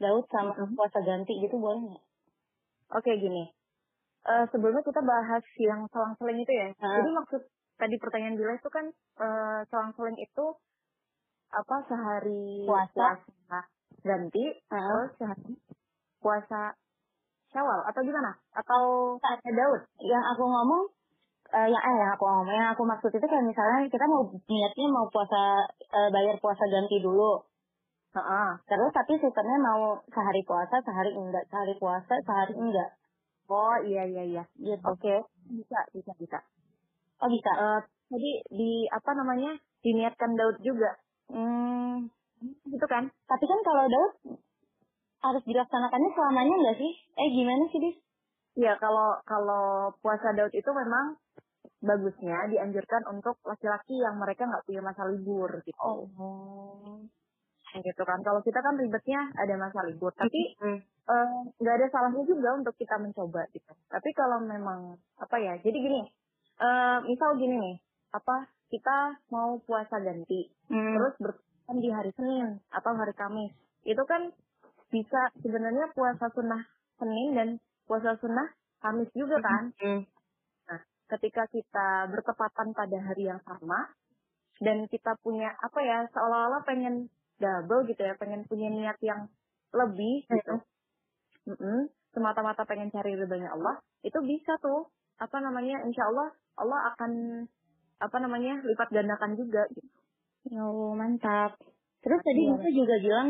Daud 0.00 0.24
sama 0.32 0.56
puasa 0.72 1.04
ganti 1.04 1.36
gitu 1.36 1.60
boleh 1.60 1.92
nggak? 1.92 2.07
Oke 2.96 3.10
gini. 3.16 3.44
Eh, 4.28 4.44
sebelumnya 4.52 4.84
kita 4.84 5.00
bahas 5.00 5.44
yang 5.56 5.88
selang-seling 5.88 6.38
itu 6.40 6.52
ya. 6.52 6.68
Ah. 6.80 7.00
Jadi 7.00 7.10
maksud 7.12 7.42
tadi 7.78 7.94
pertanyaan 7.96 8.36
Bila 8.36 8.52
itu 8.56 8.68
kan 8.68 8.86
eh, 9.20 9.60
selang-seling 9.68 10.18
itu 10.18 10.46
apa 11.48 11.76
sehari 11.88 12.68
Puasa. 12.68 12.92
puasa 12.92 13.58
ganti 14.04 14.44
Heeh. 14.52 14.68
terus 14.68 15.10
sehari 15.16 15.54
puasa 16.20 16.76
Syawal 17.48 17.80
atau 17.88 18.04
gimana? 18.04 18.36
Atau 18.52 19.16
saatnya 19.24 19.52
Daud? 19.56 19.80
yang 20.04 20.20
aku 20.36 20.44
ngomong 20.44 20.92
eh 21.48 21.64
yang 21.72 21.80
eh 21.80 21.96
yang 21.96 22.12
aku 22.12 22.24
ngomong 22.28 22.52
yang 22.52 22.76
aku 22.76 22.84
maksud 22.84 23.08
itu 23.08 23.24
kayak 23.24 23.48
misalnya 23.48 23.88
kita 23.88 24.04
mau 24.04 24.28
niatnya 24.28 24.86
mau 24.92 25.08
puasa 25.08 25.64
eh, 25.80 26.08
bayar 26.12 26.36
puasa 26.44 26.60
ganti 26.68 27.00
dulu 27.00 27.40
Heeh. 28.08 28.48
terus 28.64 28.90
tapi 28.92 29.12
sistemnya 29.20 29.58
mau 29.60 30.00
sehari 30.08 30.40
puasa 30.48 30.80
sehari 30.80 31.12
enggak 31.12 31.44
sehari 31.52 31.74
puasa 31.76 32.14
sehari 32.24 32.54
enggak 32.56 32.90
Oh 33.48 33.76
iya 33.80 34.04
iya 34.04 34.22
iya. 34.28 34.44
gitu 34.60 34.84
Oke, 34.84 35.24
bisa 35.48 35.80
bisa 35.96 36.12
bisa. 36.20 36.38
oh 37.24 37.28
bisa 37.32 37.52
Eh, 37.56 37.80
tadi 38.12 38.30
di 38.52 38.84
apa 38.92 39.10
namanya 39.16 39.56
diniatkan 39.80 40.36
Daud 40.36 40.60
juga, 40.60 41.00
hmm, 41.32 42.12
gitu 42.68 42.86
kan? 42.90 43.08
tapi 43.24 43.44
kan 43.48 43.60
kalau 43.64 43.84
Daud 43.88 44.12
harus 45.18 45.42
dilaksanakannya 45.48 46.10
selamanya 46.12 46.54
enggak 46.60 46.76
sih 46.76 46.92
eh 47.16 47.28
gimana 47.32 47.64
sih 47.72 47.80
dis 47.80 47.96
Iya 48.58 48.74
kalau 48.76 49.16
kalau 49.24 49.94
puasa 50.02 50.34
Daud 50.34 50.50
itu 50.52 50.70
memang 50.74 51.16
bagusnya 51.80 52.50
dianjurkan 52.50 53.06
untuk 53.06 53.38
laki-laki 53.46 53.94
yang 53.96 54.18
mereka 54.18 54.44
nggak 54.44 54.66
punya 54.66 54.82
masa 54.82 55.06
libur 55.08 55.50
gitu. 55.62 55.78
oh 55.78 56.04
Gitu 57.76 58.02
kan. 58.04 58.20
Kalau 58.24 58.40
kita 58.40 58.60
kan 58.64 58.80
ribetnya 58.80 59.28
ada 59.36 59.54
masa 59.60 59.84
libur, 59.84 60.12
tapi 60.16 60.56
Hmm. 60.60 60.80
eh, 61.08 61.38
nggak 61.60 61.76
ada 61.80 61.86
salahnya 61.88 62.24
juga 62.24 62.52
untuk 62.56 62.74
kita 62.76 62.96
mencoba 63.00 63.48
gitu. 63.52 63.72
Tapi 63.88 64.10
kalau 64.12 64.40
memang 64.44 64.96
apa 65.16 65.36
ya? 65.40 65.56
Jadi 65.60 65.76
gini, 65.80 66.00
eh, 66.60 66.98
misal 67.04 67.36
gini 67.36 67.56
nih, 67.56 67.76
apa 68.12 68.48
kita 68.68 69.16
mau 69.32 69.56
puasa 69.64 70.00
ganti 70.00 70.48
Hmm. 70.68 70.96
terus 70.96 71.14
berpuasa 71.20 71.72
di 71.80 71.88
hari 71.88 72.12
Senin 72.12 72.60
atau 72.68 72.92
hari 72.96 73.12
Kamis 73.16 73.52
itu 73.84 74.02
kan 74.04 74.32
bisa 74.88 75.32
sebenarnya 75.40 75.92
puasa 75.96 76.28
sunnah 76.32 76.64
Senin 77.00 77.32
dan 77.36 77.48
puasa 77.88 78.16
sunnah 78.20 78.52
Kamis 78.80 79.08
juga 79.16 79.40
kan 79.40 79.72
Hmm. 79.80 80.04
Nah, 80.68 80.80
ketika 81.16 81.48
kita 81.48 82.12
bertepatan 82.12 82.76
pada 82.76 82.98
hari 83.00 83.28
yang 83.28 83.40
sama 83.44 83.88
dan 84.60 84.84
kita 84.92 85.16
punya 85.24 85.48
apa 85.60 85.80
ya 85.80 86.04
seolah-olah 86.12 86.64
pengen 86.68 87.08
double 87.38 87.86
gitu 87.88 88.02
ya, 88.02 88.14
pengen 88.18 88.44
punya 88.46 88.68
niat 88.70 88.98
yang 89.00 89.26
lebih 89.72 90.26
gitu. 90.28 90.56
Mm-mm, 91.48 91.88
semata-mata 92.12 92.68
pengen 92.68 92.92
cari 92.92 93.16
ridhonya 93.16 93.54
Allah, 93.54 93.80
itu 94.04 94.18
bisa 94.20 94.58
tuh 94.60 94.90
apa 95.16 95.38
namanya? 95.40 95.80
Insya 95.86 96.04
Allah 96.12 96.28
Allah 96.58 96.80
akan 96.94 97.12
apa 97.98 98.16
namanya 98.22 98.62
lipat 98.62 98.88
gandakan 98.94 99.34
juga 99.34 99.66
gitu. 99.74 99.88
Oh, 100.58 100.94
mantap. 100.94 101.58
Terus 102.02 102.20
tadi 102.22 102.46
Iya. 102.46 102.54
Bapak 102.54 102.72
juga 102.72 102.94
bilang 103.02 103.28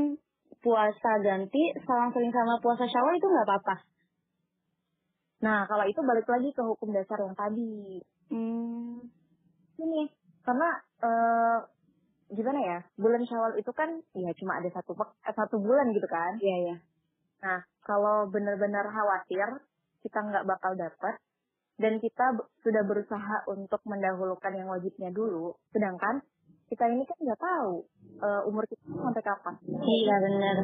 puasa 0.60 1.10
ganti 1.24 1.62
selang-seling 1.86 2.34
sama 2.34 2.60
puasa 2.60 2.84
syawal 2.84 3.16
itu 3.16 3.26
nggak 3.26 3.46
apa-apa. 3.48 3.76
Nah 5.44 5.64
kalau 5.70 5.84
itu 5.86 6.00
balik 6.02 6.26
lagi 6.26 6.50
ke 6.52 6.62
hukum 6.62 6.90
dasar 6.92 7.18
yang 7.22 7.34
tadi. 7.34 8.02
Hmm. 8.28 9.00
Ini 9.78 10.10
karena 10.42 10.68
eh, 11.00 11.58
gimana 12.28 12.60
ya 12.60 12.78
bulan 13.00 13.24
Syawal 13.24 13.56
itu 13.56 13.72
kan 13.72 13.88
ya 14.12 14.30
cuma 14.36 14.60
ada 14.60 14.68
satu 14.72 14.92
pek- 14.92 15.16
eh, 15.24 15.34
satu 15.34 15.56
bulan 15.60 15.92
gitu 15.96 16.08
kan. 16.08 16.36
Iya, 16.40 16.56
iya. 16.64 16.76
Nah, 17.40 17.58
kalau 17.86 18.28
benar-benar 18.28 18.84
khawatir 18.88 19.64
kita 20.04 20.18
nggak 20.20 20.46
bakal 20.46 20.76
dapat 20.76 21.16
dan 21.78 22.02
kita 22.02 22.34
sudah 22.66 22.82
berusaha 22.84 23.46
untuk 23.46 23.78
mendahulukan 23.86 24.50
yang 24.50 24.68
wajibnya 24.68 25.14
dulu, 25.14 25.54
sedangkan 25.70 26.20
kita 26.68 26.84
ini 26.90 27.06
kan 27.06 27.18
nggak 27.22 27.40
tahu 27.40 27.86
eh, 28.20 28.42
umur 28.50 28.64
kita 28.68 28.82
sampai 28.92 29.22
kapan. 29.24 29.54
Iya, 29.64 30.14
benar. 30.20 30.56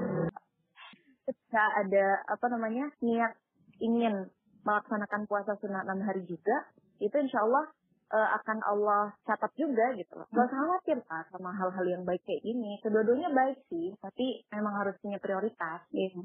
Ketika 1.24 1.64
ada 1.80 2.06
apa 2.28 2.46
namanya 2.52 2.92
niat 3.00 3.32
ingin 3.80 4.28
melaksanakan 4.64 5.24
puasa 5.28 5.56
sunat 5.60 5.88
enam 5.88 6.04
hari 6.04 6.24
juga, 6.28 6.68
itu 7.00 7.16
insya 7.16 7.40
Allah 7.44 7.72
eh, 8.12 8.28
akan 8.42 8.58
Allah 8.64 9.14
catat 9.24 9.52
juga 9.56 9.94
gitu 9.96 10.12
loh. 10.18 10.26
Gak 10.28 10.46
usah 10.50 10.58
khawatir 10.60 10.98
Pak 11.04 11.32
sama 11.32 11.50
hal-hal 11.56 11.86
yang 11.88 12.02
baik 12.04 12.20
kayak 12.26 12.44
gini. 12.44 12.76
Kedua-duanya 12.84 13.30
baik 13.32 13.58
sih, 13.72 13.96
tapi 14.02 14.44
memang 14.52 14.74
harus 14.84 14.96
punya 15.00 15.16
prioritas. 15.22 15.80
Gitu. 15.88 16.20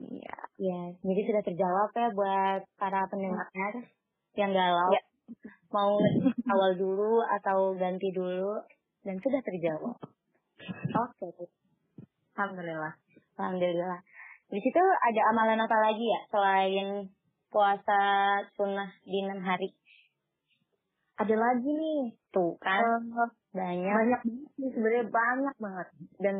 Iya. 0.00 0.38
Ya, 0.60 0.80
jadi 1.00 1.20
sudah 1.28 1.42
terjawab 1.44 1.90
ya 1.96 2.08
buat 2.12 2.60
para 2.76 3.04
pendengar 3.08 3.48
yang 4.36 4.52
galau. 4.52 4.92
Ya. 4.92 5.02
Mau 5.70 6.02
awal 6.50 6.74
dulu 6.74 7.22
atau 7.22 7.78
ganti 7.78 8.10
dulu 8.10 8.60
dan 9.06 9.16
sudah 9.22 9.40
terjawab. 9.44 9.96
Oke. 10.90 11.48
Alhamdulillah. 12.36 12.94
Alhamdulillah. 13.38 14.00
Di 14.50 14.58
situ 14.58 14.82
ada 14.82 15.20
amalan 15.30 15.62
apa 15.62 15.76
lagi 15.78 16.04
ya 16.04 16.20
selain 16.28 16.88
puasa 17.54 18.00
sunnah 18.58 18.90
di 19.06 19.22
enam 19.22 19.40
hari? 19.46 19.70
Ada 21.20 21.36
lagi 21.36 21.68
nih. 21.68 22.02
Tuh 22.32 22.56
kan 22.62 23.04
Eh, 23.04 23.30
banyak. 23.52 23.92
banyak 23.92 24.20
banget 24.24 24.50
sih 24.56 24.68
sebenarnya 24.72 25.04
banyak 25.10 25.56
banget. 25.60 25.88
Dan 26.22 26.36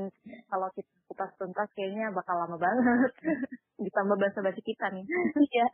kalau 0.48 0.68
kita 0.72 0.88
kupas 1.10 1.30
tuntas 1.36 1.68
kayaknya 1.76 2.08
bakal 2.14 2.38
lama 2.38 2.56
banget. 2.56 3.12
Ditambah 3.84 4.16
bahasa 4.16 4.40
basi 4.40 4.60
kita 4.64 4.88
nih. 4.90 5.04
Iya. 5.50 5.68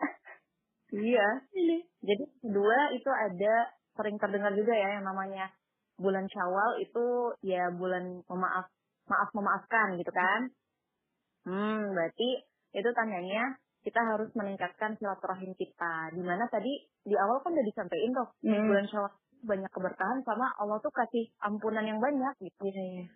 Iya. 0.94 1.28
Jadi 2.02 2.24
kedua 2.42 2.94
itu 2.94 3.10
ada 3.10 3.54
sering 3.98 4.16
terdengar 4.22 4.54
juga 4.54 4.70
ya 4.70 4.98
yang 4.98 5.04
namanya 5.04 5.50
bulan 5.98 6.26
Syawal 6.30 6.78
itu 6.78 7.34
ya 7.42 7.72
bulan 7.74 8.22
pemaaf 8.30 8.70
maaf 9.06 9.30
memaafkan 9.34 9.98
gitu 9.98 10.12
kan. 10.14 10.40
Hmm, 11.46 11.90
berarti 11.90 12.42
itu 12.70 12.88
tandanya 12.94 13.58
kita 13.86 14.02
harus 14.02 14.34
meningkatkan 14.34 14.98
silaturahim 14.98 15.54
kita. 15.54 16.10
Di 16.10 16.18
mana 16.18 16.50
tadi 16.50 16.74
di 17.06 17.14
awal 17.14 17.38
kan 17.46 17.54
udah 17.54 17.66
disampaikan 17.70 18.10
tuh 18.18 18.28
Hmm. 18.42 18.66
bulan 18.66 18.86
Syawal 18.90 19.14
banyak 19.46 19.70
keberkahan 19.70 20.26
sama 20.26 20.50
Allah 20.58 20.82
tuh 20.82 20.90
kasih 20.90 21.30
ampunan 21.46 21.86
yang 21.86 22.02
banyak 22.02 22.34
gitu. 22.42 22.66
Iya, 22.66 22.82
iya. 22.82 23.06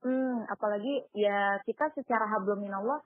Hmm, 0.00 0.48
apalagi 0.48 1.04
ya 1.12 1.60
kita 1.68 1.92
secara 1.92 2.24
hablum 2.32 2.64
minallah, 2.64 3.04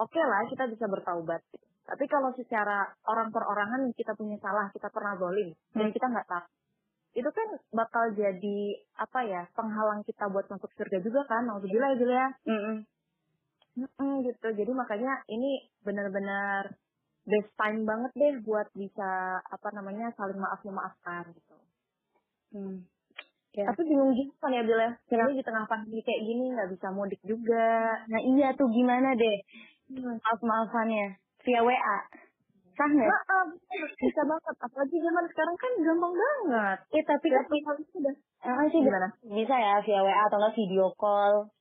oke 0.00 0.16
lah 0.16 0.48
kita 0.48 0.64
bisa 0.72 0.88
bertaubat. 0.88 1.44
Tapi 1.84 2.04
kalau 2.08 2.32
secara 2.32 2.88
orang 3.04 3.28
perorangan 3.28 3.92
kita 3.92 4.16
punya 4.16 4.40
salah, 4.40 4.72
kita 4.72 4.88
pernah 4.88 5.20
zolim, 5.20 5.52
dan 5.76 5.92
kita 5.92 6.08
nggak 6.08 6.24
tahu. 6.24 6.44
Itu 7.14 7.28
kan 7.28 7.48
bakal 7.76 8.16
jadi 8.16 8.58
apa 8.96 9.20
ya 9.28 9.44
penghalang 9.52 10.00
kita 10.08 10.24
buat 10.32 10.48
masuk 10.48 10.72
surga 10.72 10.98
juga 11.04 11.28
kan? 11.28 11.44
Alhamdulillah 11.44 11.92
ya, 12.00 12.06
ya. 12.08 12.26
Mm-mm. 12.48 12.76
Mm-mm, 13.74 14.22
gitu. 14.22 14.46
Jadi 14.54 14.70
makanya 14.70 15.22
ini 15.26 15.66
benar-benar 15.82 16.78
best 17.24 17.50
time 17.56 17.82
banget 17.82 18.12
deh 18.14 18.34
buat 18.44 18.68
bisa 18.76 19.40
apa 19.40 19.68
namanya 19.74 20.12
saling 20.14 20.38
maaf 20.38 20.60
memaafkan 20.62 21.24
gitu. 21.34 21.56
Hmm. 22.54 22.76
Ya. 23.54 23.70
Tapi 23.70 23.86
bingung 23.86 24.10
juga 24.18 24.34
kan 24.42 24.50
ya 24.50 24.62
Bil 24.66 24.78
ya. 24.78 24.90
Ini 24.98 25.38
di 25.38 25.44
tengah 25.46 25.64
pandemi 25.66 26.02
kayak 26.02 26.22
gini 26.26 26.44
nggak 26.54 26.70
bisa 26.74 26.90
mudik 26.90 27.22
juga. 27.22 28.02
Nah 28.10 28.20
iya 28.22 28.54
tuh 28.54 28.68
gimana 28.70 29.14
deh 29.14 29.38
Hmm. 29.84 30.16
maaf 30.16 30.40
maafannya 30.40 31.20
via 31.44 31.60
WA 31.60 31.98
sah 32.74 32.88
nggak? 32.88 33.04
Maaf, 33.06 33.46
bisa 34.00 34.20
banget. 34.24 34.54
Apalagi 34.58 34.96
zaman 34.96 35.24
sekarang 35.28 35.56
kan 35.60 35.72
gampang 35.76 36.14
banget. 36.16 36.78
Eh 36.88 37.04
tapi 37.04 37.26
kan 37.28 37.44
Tapi 37.44 37.58
hal 37.62 37.76
itu 37.78 37.94
udah. 38.00 38.14
eh, 38.48 38.66
sih 38.72 38.80
Gimana? 38.80 39.08
bisa 39.28 39.54
ya 39.54 39.74
via 39.84 40.00
WA 40.02 40.22
atau 40.26 40.38
nggak 40.40 40.56
video 40.56 40.88
call. 40.96 41.52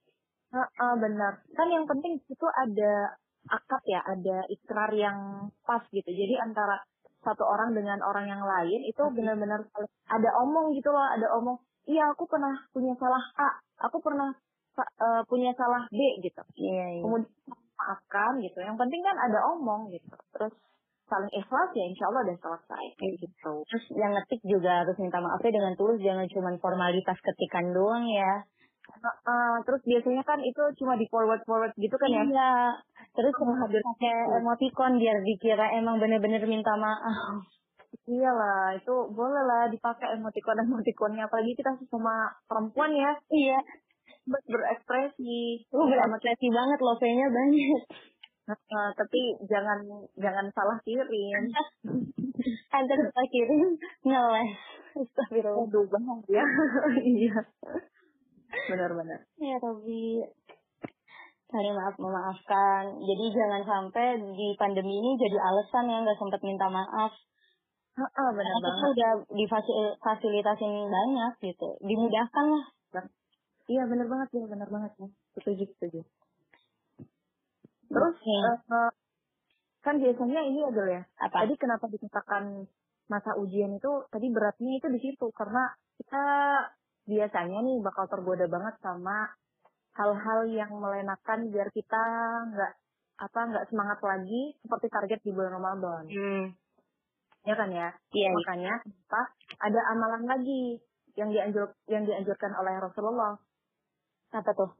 Heeh, 0.53 0.93
benar. 1.01 1.33
Kan 1.57 1.67
yang 1.73 1.85
penting 1.89 2.21
itu 2.21 2.47
ada 2.53 3.17
akad 3.49 3.81
ya, 3.89 3.99
ada 4.05 4.45
ikrar 4.47 4.93
yang 4.93 5.49
pas 5.65 5.81
gitu. 5.89 6.05
Jadi 6.05 6.37
antara 6.37 6.77
satu 7.25 7.41
orang 7.41 7.73
dengan 7.73 7.97
orang 8.05 8.29
yang 8.29 8.43
lain 8.43 8.81
itu 8.85 9.03
benar-benar 9.15 9.65
ada 10.07 10.29
omong 10.45 10.75
gitu 10.77 10.93
loh, 10.93 11.07
ada 11.09 11.27
omong. 11.41 11.57
Iya, 11.89 12.13
aku 12.13 12.29
pernah 12.29 12.53
punya 12.71 12.93
salah 13.01 13.23
A, 13.39 13.49
aku 13.89 13.97
pernah 13.99 14.29
eh, 14.77 15.21
punya 15.25 15.51
salah 15.57 15.89
B 15.89 15.99
gitu. 16.21 16.43
Iya 16.55 16.85
iya. 16.99 17.01
Kemudian 17.01 17.33
maafkan 17.75 18.39
gitu. 18.39 18.59
Yang 18.61 18.77
penting 18.77 19.01
kan 19.01 19.17
ada 19.17 19.39
omong 19.57 19.89
gitu. 19.89 20.15
Terus 20.37 20.53
saling 21.11 21.31
ikhlas 21.35 21.69
ya 21.75 21.85
insya 21.89 22.05
Allah 22.09 22.21
udah 22.29 22.37
selesai 22.39 22.85
kayak 22.95 23.15
gitu. 23.19 23.53
Terus 23.67 23.85
yang 23.97 24.15
ngetik 24.15 24.41
juga 24.47 24.85
harus 24.85 24.95
minta 25.01 25.19
maafnya 25.19 25.51
dengan 25.51 25.73
tulus, 25.75 25.99
jangan 25.99 26.25
cuma 26.31 26.49
formalitas 26.61 27.17
ketikan 27.19 27.75
doang 27.75 28.07
ya. 28.07 28.47
Heeh, 29.03 29.53
terus 29.67 29.81
biasanya 29.83 30.23
kan 30.23 30.39
itu 30.39 30.63
cuma 30.79 30.95
di 30.95 31.03
forward 31.11 31.43
forward 31.43 31.75
gitu 31.75 31.91
kan 31.99 32.07
ya. 32.07 32.23
Iya. 32.23 32.53
Terus 33.11 33.35
Oh, 33.35 33.51
hadir 33.51 33.83
pakai 33.83 34.39
emoticon 34.39 34.95
biar 34.95 35.19
dikira 35.21 35.75
emang 35.75 35.99
bener-bener 35.99 36.39
minta 36.47 36.71
maaf. 36.79 37.43
Iyalah, 38.07 38.73
itu 38.73 38.95
boleh 39.13 39.43
lah 39.43 39.67
dipakai 39.69 40.17
emoticon-emoticonnya. 40.17 41.27
Apalagi 41.27 41.53
kita 41.53 41.75
sesama 41.77 42.31
perempuan 42.47 42.95
ya, 42.95 43.11
Iya. 43.29 43.59
buat 44.23 44.43
berekspresi. 44.47 45.67
Sama 45.67 45.91
berekspresi 45.91 46.47
banget 46.49 46.79
loh, 46.79 46.95
V-nya 46.97 47.27
banyak. 47.27 47.81
Eh, 48.43 48.89
tapi 48.99 49.21
jangan 49.47 49.79
jangan 50.19 50.45
salah 50.51 50.75
kirim. 50.83 51.43
Antar 52.75 52.97
kita 52.97 53.23
kirim 53.31 53.77
ngeles. 54.03 54.51
Astagfirullah. 54.93 55.63
Aduh, 55.67 55.85
banget 55.91 56.39
ya. 56.39 56.43
Iya. 57.19 57.39
Benar-benar. 58.69 59.19
Ya 59.39 59.55
tapi 59.59 60.23
saling 61.53 61.75
maaf 61.77 61.95
memaafkan. 62.01 62.97
Jadi 62.97 63.25
jangan 63.35 63.61
sampai 63.61 64.17
di 64.17 64.47
pandemi 64.57 64.97
ini 64.97 65.19
jadi 65.19 65.37
alasan 65.37 65.91
ya 65.91 65.97
nggak 66.01 66.19
sempat 66.19 66.41
minta 66.41 66.67
maaf. 66.71 67.13
Heeh, 67.93 68.29
benar 68.33 68.55
banget. 68.57 68.89
udah 68.89 69.11
difasilitasin 69.37 70.73
banyak 70.89 71.33
gitu. 71.45 71.77
Dimudahkan 71.85 72.45
lah. 72.49 72.65
Iya, 73.63 73.87
benar 73.87 74.07
banget 74.09 74.29
ya, 74.33 74.45
benar 74.49 74.67
banget 74.67 74.91
ya. 74.97 75.07
Setuju, 75.39 75.63
setuju. 75.77 76.01
Terus 77.93 78.15
Oke. 78.17 78.33
eh, 78.33 78.59
eh, 78.59 78.91
kan 79.85 79.95
biasanya 80.01 80.41
ini 80.41 80.61
adalah 80.65 80.91
ya. 80.99 81.03
apa? 81.21 81.45
Tadi 81.45 81.53
kenapa 81.55 81.85
dikatakan 81.85 82.65
masa 83.07 83.37
ujian 83.37 83.77
itu 83.77 83.91
tadi 84.09 84.27
beratnya 84.33 84.73
itu 84.79 84.87
di 84.89 84.99
situ 84.99 85.27
karena 85.37 85.75
kita 86.01 86.23
biasanya 87.03 87.59
nih 87.61 87.77
bakal 87.83 88.05
tergoda 88.07 88.45
banget 88.47 88.75
sama 88.79 89.27
hal-hal 89.93 90.39
yang 90.49 90.71
melenakan 90.73 91.51
biar 91.51 91.69
kita 91.69 92.03
nggak 92.49 92.73
apa 93.21 93.39
nggak 93.45 93.67
semangat 93.69 93.99
lagi 94.01 94.57
seperti 94.63 94.87
target 94.89 95.19
di 95.21 95.31
bulan 95.31 95.53
Ramadan 95.53 96.03
Hmm. 96.09 96.45
ya 97.45 97.53
kan 97.53 97.69
ya 97.69 97.89
Iya. 98.09 98.29
iya. 98.29 98.29
makanya 98.33 98.73
apa 98.81 99.21
ada 99.61 99.79
amalan 99.93 100.23
lagi 100.25 100.81
yang 101.13 101.29
dianjur 101.29 101.77
yang 101.85 102.03
dianjurkan 102.07 102.51
oleh 102.57 102.73
Rasulullah 102.81 103.37
Apa 104.33 104.49
tuh? 104.57 104.73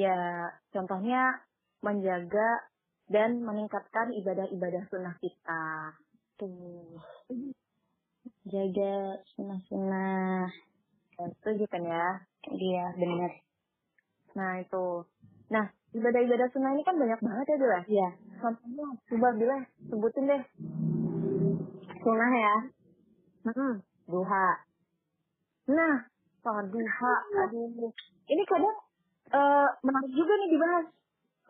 ya 0.00 0.48
contohnya 0.72 1.44
menjaga 1.84 2.72
dan 3.12 3.44
meningkatkan 3.44 4.16
ibadah-ibadah 4.16 4.88
sunnah 4.88 5.12
kita 5.20 5.92
Tuh. 6.38 6.96
jaga 8.46 8.94
sunnah-sunnah. 9.34 10.48
Setuju 11.18 11.66
kan 11.66 11.82
ya? 11.82 12.22
Iya, 12.46 12.94
benar. 12.94 13.32
Nah 14.38 14.62
itu. 14.62 14.86
Nah 15.50 15.66
ibadah-ibadah 15.90 16.46
sunnah 16.54 16.70
ini 16.78 16.86
kan 16.86 16.94
banyak 16.94 17.18
banget 17.18 17.46
ya 17.50 17.56
Bila? 17.58 17.80
Iya. 17.90 18.08
Contohnya 18.38 18.86
coba 19.10 19.28
Bila 19.34 19.56
sebutin 19.90 20.30
deh. 20.30 20.42
Sunnah 21.98 22.32
ya, 22.32 22.56
Hmm. 23.50 23.82
duha. 24.06 24.48
Nah 25.74 26.06
sholat 26.46 26.70
duha. 26.70 27.14
Aduh. 27.42 27.90
Ini 28.30 28.42
kadang 28.46 28.76
eh, 29.28 29.68
menarik 29.82 30.12
juga 30.14 30.32
nih 30.38 30.50
dibahas. 30.54 30.86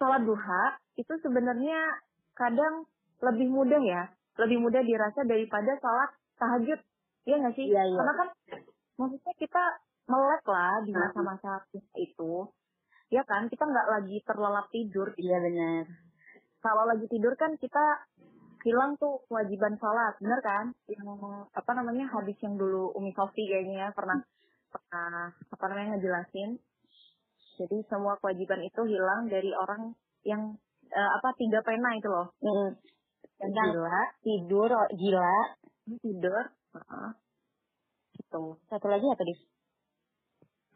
Sholat 0.00 0.22
duha 0.24 0.62
itu 0.96 1.12
sebenarnya 1.20 2.00
kadang 2.32 2.88
lebih 3.20 3.52
mudah 3.52 3.82
ya. 3.84 4.08
Lebih 4.40 4.64
mudah 4.64 4.80
dirasa 4.80 5.28
daripada 5.28 5.76
sholat 5.76 6.10
tahajud. 6.40 6.80
Iya 7.28 7.36
nggak 7.44 7.54
sih? 7.60 7.68
Iya, 7.68 7.82
iya. 7.84 7.98
Karena 8.00 8.14
kan 8.16 8.28
maksudnya 8.98 9.34
kita 9.38 9.62
melek 10.10 10.44
lah 10.44 10.82
di 10.82 10.92
masa-masa 10.92 11.62
itu. 11.96 12.50
Ya 13.08 13.24
kan, 13.24 13.48
kita 13.48 13.64
nggak 13.64 13.88
lagi 13.88 14.20
terlelap 14.26 14.66
tidur. 14.68 15.08
Iya 15.16 15.38
benar. 15.40 15.84
Kalau 16.60 16.84
lagi 16.84 17.06
tidur 17.08 17.32
kan 17.38 17.56
kita 17.56 18.04
hilang 18.66 18.98
tuh 19.00 19.22
kewajiban 19.30 19.78
sholat, 19.80 20.18
bener 20.20 20.40
kan? 20.44 20.64
Yang 20.90 21.08
apa 21.54 21.70
namanya 21.72 22.10
hadis 22.10 22.36
yang 22.44 22.58
dulu 22.58 22.92
Umi 22.98 23.14
Sofi 23.16 23.48
kayaknya 23.48 23.88
ya, 23.88 23.88
pernah 23.96 24.18
pernah 24.68 25.32
apa 25.32 25.64
namanya 25.72 25.96
ngejelasin. 25.96 26.60
Jadi 27.58 27.76
semua 27.88 28.20
kewajiban 28.20 28.60
itu 28.60 28.82
hilang 28.84 29.26
dari 29.30 29.50
orang 29.56 29.96
yang 30.26 30.52
eh, 30.92 31.10
apa 31.16 31.32
tiga 31.38 31.64
pena 31.64 31.96
itu 31.96 32.08
loh. 32.10 32.28
Mm. 32.44 32.70
Gila, 33.38 34.00
tidur 34.20 34.68
oh, 34.74 34.88
gila. 34.98 35.36
tidur, 36.04 36.44
heeh. 36.74 37.10
Gitu. 38.28 38.60
Satu 38.68 38.86
lagi 38.92 39.08
apa, 39.08 39.24
Dis? 39.24 39.40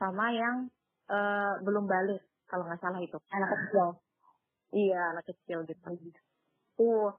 Sama 0.01 0.33
yang 0.33 0.73
eh, 1.13 1.53
belum 1.61 1.85
balik 1.85 2.25
kalau 2.49 2.65
nggak 2.65 2.81
salah 2.81 3.01
itu. 3.05 3.21
Anak 3.29 3.49
kecil. 3.53 4.01
Iya, 4.73 5.13
anak 5.13 5.25
kecil 5.29 5.69
gitu. 5.69 5.89
Tuh. 6.81 7.13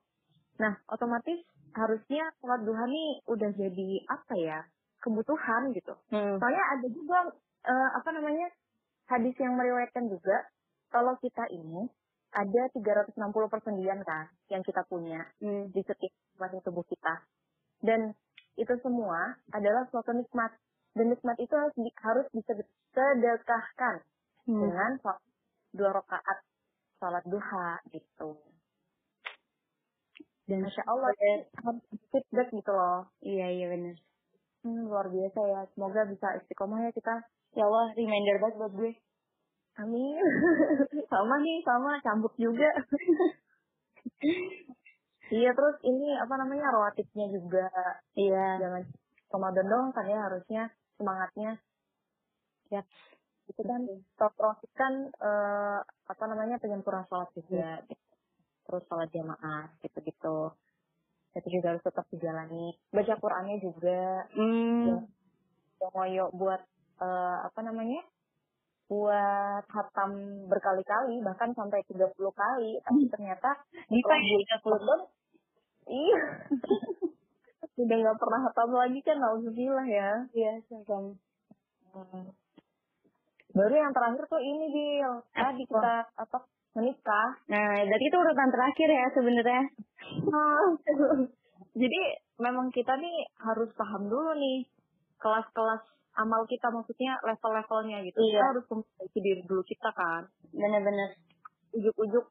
Nah, 0.58 0.74
otomatis 0.90 1.46
harusnya 1.78 2.34
sholat 2.42 2.66
duha 2.66 2.86
nih 2.90 3.22
udah 3.30 3.50
jadi 3.54 3.90
apa 4.10 4.36
ya? 4.42 4.60
kebutuhan 5.04 5.76
gitu. 5.76 5.92
Hmm. 6.16 6.40
Soalnya 6.40 6.64
ada 6.80 6.88
juga 6.88 7.18
eh, 7.70 7.90
apa 7.94 8.10
namanya? 8.16 8.50
hadis 9.04 9.36
yang 9.36 9.60
meriwayatkan 9.60 10.08
juga 10.08 10.48
kalau 10.88 11.20
kita 11.20 11.44
ini 11.52 11.92
ada 12.32 12.72
360 12.72 13.20
persendian 13.52 14.00
kan 14.08 14.32
yang 14.48 14.64
kita 14.64 14.80
punya 14.88 15.28
Hmm. 15.44 15.68
di 15.76 15.84
setiap 15.84 16.16
tubuh 16.64 16.88
kita. 16.88 17.20
Dan 17.84 18.16
itu 18.56 18.74
semua 18.82 19.38
adalah 19.52 19.86
suatu 19.90 20.14
nikmat. 20.14 20.54
Dan 20.94 21.10
nikmat 21.10 21.38
itu 21.42 21.54
harus, 21.58 21.74
di- 21.74 22.00
harus 22.06 22.28
disedekahkan 22.34 24.06
Hmm. 24.46 24.62
dengan 24.62 24.92
sholat 25.02 25.22
dua 25.74 25.90
rakaat 25.96 26.38
sholat 27.02 27.24
duha 27.26 27.82
gitu. 27.90 28.38
Dan 30.44 30.68
Masya 30.68 30.84
Allah, 30.86 31.10
harus 31.64 31.82
feedback 32.12 32.52
gitu 32.52 32.72
loh. 32.76 33.08
Iya, 33.24 33.48
iya 33.56 33.66
benar. 33.72 33.96
Hmm, 34.68 34.92
luar 34.92 35.08
biasa 35.08 35.40
ya. 35.48 35.62
Semoga 35.74 36.04
bisa 36.08 36.28
istiqomah 36.44 36.84
ya 36.84 36.92
kita. 36.92 37.16
Ya 37.56 37.64
Allah, 37.64 37.96
reminder 37.96 38.38
banget 38.44 38.56
buat 38.60 38.74
gue. 38.76 38.92
Amin. 39.80 40.20
sama 41.12 41.36
nih, 41.42 41.64
sama. 41.64 41.92
Cambuk 42.04 42.36
juga. 42.36 42.70
iya, 45.34 45.50
terus 45.58 45.78
ini 45.82 46.14
apa 46.14 46.38
namanya, 46.38 46.70
rawatibnya 46.70 47.26
juga. 47.34 47.68
Iya. 48.14 48.62
Jangan 48.62 48.84
Ramadan 49.34 49.66
doang 49.66 49.90
kan 49.90 50.06
ya 50.06 50.20
harusnya 50.30 50.64
semangatnya. 51.02 51.58
Yap. 52.70 52.86
Itu 53.50 53.62
kan, 53.66 53.82
top 54.16 54.34
rawatib 54.38 54.72
kan, 54.78 54.94
eh, 55.10 55.80
apa 55.84 56.24
namanya, 56.30 56.62
penyempurnaan 56.62 57.10
sholat 57.10 57.30
juga. 57.34 57.82
Terus 58.64 58.84
sholat 58.88 59.10
jamaah, 59.10 59.74
gitu-gitu. 59.82 60.54
Itu 61.34 61.48
juga 61.50 61.74
harus 61.74 61.84
tetap 61.84 62.06
dijalani. 62.14 62.78
Baca 62.94 63.14
Qur'annya 63.18 63.58
juga. 63.58 64.30
Hmm. 64.38 65.10
Ya. 65.84 65.90
ngoyo 65.92 66.32
buat 66.32 66.64
eh, 67.04 67.38
apa 67.44 67.60
namanya 67.60 68.08
buat 68.92 69.66
hatam 69.72 70.12
berkali-kali 70.52 71.24
bahkan 71.24 71.56
sampai 71.56 71.82
30 71.88 72.14
kali 72.14 72.72
tapi 72.84 73.04
ternyata 73.10 73.50
Bisa 73.90 74.06
setelah 74.06 74.20
ya, 74.22 74.58
bulan 74.60 74.60
30. 74.62 74.70
Ramadan, 74.70 75.02
iya 75.86 76.22
udah 77.74 77.96
nggak 77.98 78.18
pernah 78.18 78.40
hatam 78.44 78.70
lagi 78.72 79.00
kan 79.02 79.18
alhamdulillah 79.18 79.88
ya 79.88 80.10
Iya, 80.32 80.52
sama. 80.68 81.18
Hmm. 81.90 82.30
baru 83.52 83.76
yang 83.76 83.94
terakhir 83.94 84.26
tuh 84.26 84.42
ini 84.42 84.66
Bil 84.68 85.12
tadi 85.32 85.64
kita 85.64 85.94
apa 86.12 86.38
menikah 86.74 87.30
Nah, 87.46 87.82
berarti 87.84 88.06
itu 88.08 88.18
urutan 88.18 88.50
terakhir 88.50 88.90
ya 88.90 89.06
sebenarnya. 89.14 89.62
jadi 91.74 92.02
memang 92.38 92.70
kita 92.70 92.94
nih 92.96 93.18
harus 93.40 93.70
paham 93.74 94.06
dulu 94.06 94.34
nih 94.34 94.66
kelas-kelas 95.18 95.82
amal 96.16 96.46
kita 96.46 96.70
maksudnya 96.70 97.18
level-levelnya 97.22 98.02
gitu 98.04 98.18
kita 98.20 98.34
Iya. 98.36 98.50
harus 98.50 98.66
memperbaiki 98.68 99.20
diri 99.20 99.42
dulu 99.44 99.62
kita 99.64 99.90
kan 99.92 100.30
Bener-bener. 100.50 101.18
ujuk-ujuk 101.74 102.26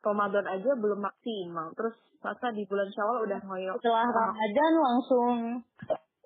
Ramadan 0.00 0.46
aja 0.48 0.70
belum 0.76 1.00
maksimal. 1.00 1.72
Terus 1.76 1.94
masa 2.20 2.52
di 2.52 2.64
bulan 2.68 2.88
Syawal 2.92 3.24
udah 3.28 3.38
ngoyo. 3.44 3.72
Setelah 3.80 4.08
Ramadan 4.08 4.72
langsung 4.76 5.36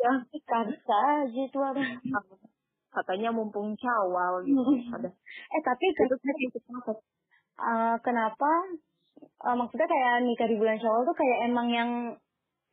Ya, 0.05 0.11
tuh 1.49 1.63
orang. 1.65 1.97
katanya 2.93 3.31
mumpung 3.33 3.73
Syawal 3.79 4.45
gitu. 4.45 4.61
Ada. 4.95 5.09
Eh 5.11 5.63
tapi 5.65 5.85
Itu 5.91 6.59
kenapa, 6.61 6.93
eh, 7.59 7.97
kenapa 8.05 8.51
eh, 9.23 9.55
maksudnya 9.57 9.89
kayak 9.89 10.15
nikah 10.29 10.49
di 10.51 10.57
bulan 10.61 10.77
Syawal 10.79 11.03
tuh 11.09 11.17
kayak 11.17 11.39
emang 11.49 11.69
yang 11.73 11.91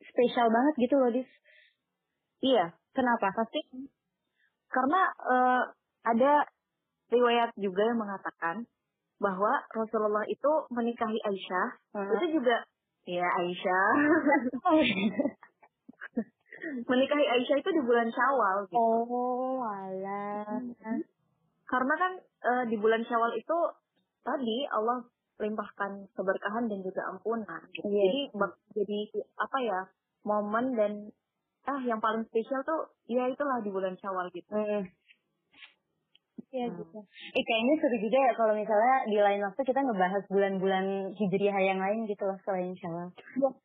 spesial 0.02 0.50
banget 0.50 0.74
gitu 0.86 0.94
loh, 0.98 1.10
Dis. 1.10 1.30
Iya, 2.42 2.74
Kenapa? 2.92 3.32
pasti 3.32 3.60
karena 4.68 5.00
eh, 5.08 5.62
ada 6.04 6.32
riwayat 7.08 7.56
juga 7.56 7.82
yang 7.88 7.98
mengatakan 8.00 8.68
bahwa 9.22 9.62
Rasulullah 9.70 10.26
itu 10.26 10.50
menikahi 10.74 11.14
Aisyah. 11.22 11.66
Hah? 11.94 12.10
Itu 12.18 12.42
juga 12.42 12.66
ya 13.06 13.22
Aisyah. 13.22 13.86
menikahi 16.90 17.26
Aisyah 17.26 17.56
itu 17.58 17.70
di 17.70 17.82
bulan 17.82 18.08
Syawal 18.10 18.56
gitu. 18.66 18.78
oh, 18.78 19.62
alah. 19.62 20.58
Karena 21.66 21.94
kan 21.96 22.12
eh, 22.20 22.64
di 22.68 22.76
bulan 22.78 23.02
Syawal 23.06 23.32
itu 23.38 23.58
tadi 24.22 24.66
Allah 24.70 25.06
limpahkan 25.42 26.06
keberkahan 26.14 26.70
dan 26.70 26.78
juga 26.86 27.02
ampunan. 27.10 27.62
gitu. 27.74 27.86
Iya. 27.86 28.02
Jadi 28.06 28.20
bak- 28.38 28.60
jadi 28.74 28.98
apa 29.38 29.58
ya 29.62 29.80
momen 30.22 30.78
dan 30.78 30.92
ah 31.62 31.78
yang 31.82 32.02
paling 32.02 32.26
spesial 32.26 32.62
tuh 32.66 32.90
ya 33.06 33.30
itulah 33.30 33.62
di 33.62 33.70
bulan 33.70 33.94
Syawal 33.98 34.30
gitu. 34.34 34.50
Hmm. 34.54 34.86
Iya 36.52 36.68
Hmm. 36.68 36.76
gitu. 36.84 36.98
Eh 37.32 37.42
kayaknya 37.48 37.74
seru 37.80 37.96
juga 37.96 38.18
ya 38.28 38.32
kalau 38.36 38.52
misalnya 38.52 38.96
di 39.08 39.16
lain 39.16 39.40
waktu 39.40 39.60
kita 39.64 39.80
ngebahas 39.80 40.22
bulan-bulan 40.28 41.16
hijriah 41.16 41.58
yang 41.64 41.80
lain 41.80 42.04
gitu 42.04 42.28
loh 42.28 42.36
selain 42.44 42.76
Syawal. 42.76 43.08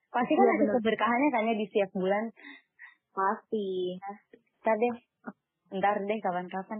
Pasti 0.08 0.34
kan 0.39 0.45
Iya, 0.47 0.56
ada 0.56 0.65
keberkahannya 0.80 1.30
kan 1.36 1.52
ya 1.52 1.56
di 1.60 1.65
setiap 1.67 1.91
bulan. 1.91 2.32
Pasti. 3.12 4.00
Ntar 4.63 4.76
deh. 4.80 4.93
Ntar 5.76 5.95
deh 6.00 6.19
kapan-kapan. 6.23 6.80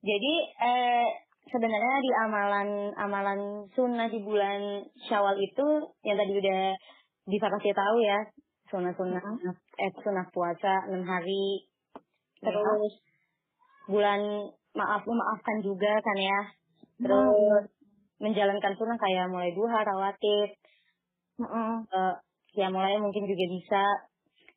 Jadi 0.00 0.34
eh, 0.62 1.08
sebenarnya 1.50 1.96
di 1.98 2.10
amalan 2.14 2.68
amalan 2.94 3.40
sunnah 3.74 4.06
di 4.06 4.22
bulan 4.22 4.86
Syawal 5.10 5.34
itu 5.42 5.66
yang 6.06 6.14
tadi 6.14 6.32
udah 6.38 6.60
bisa 7.26 7.46
kasih 7.58 7.74
tahu 7.74 7.96
ya 8.06 8.18
sunnah 8.70 8.94
sunnah 8.94 9.18
eh 9.80 9.92
sunnah 10.04 10.28
puasa 10.30 10.88
enam 10.88 11.04
hari. 11.08 11.66
Terus 12.40 12.92
bulan 13.88 14.20
maaf 14.76 15.02
memaafkan 15.04 15.64
juga 15.64 16.00
kan 16.00 16.16
ya. 16.20 16.40
Terus 17.00 17.64
menjalankan 18.20 18.76
sunnah 18.76 18.98
kayak 19.00 19.32
mulai 19.32 19.50
duha 19.56 19.80
rawatib. 19.80 20.50
Heeh. 21.40 21.72
eh, 21.88 22.14
ya 22.60 22.68
mulai 22.68 23.00
mungkin 23.00 23.24
juga 23.24 23.44
bisa. 23.48 23.84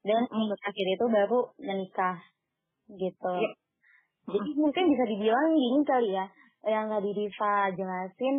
Dan 0.04 0.28
akhir 0.28 0.88
itu 1.00 1.06
baru 1.08 1.56
menikah 1.64 2.20
gitu. 2.92 3.36
Iya. 3.40 3.52
jadi 4.24 4.50
mungkin 4.56 4.84
bisa 4.88 5.04
dibilang 5.04 5.52
gini 5.52 5.80
kali 5.84 6.10
ya 6.16 6.26
yang 6.64 6.88
tadi 6.88 7.12
Diva 7.12 7.56
jelasin 7.76 8.36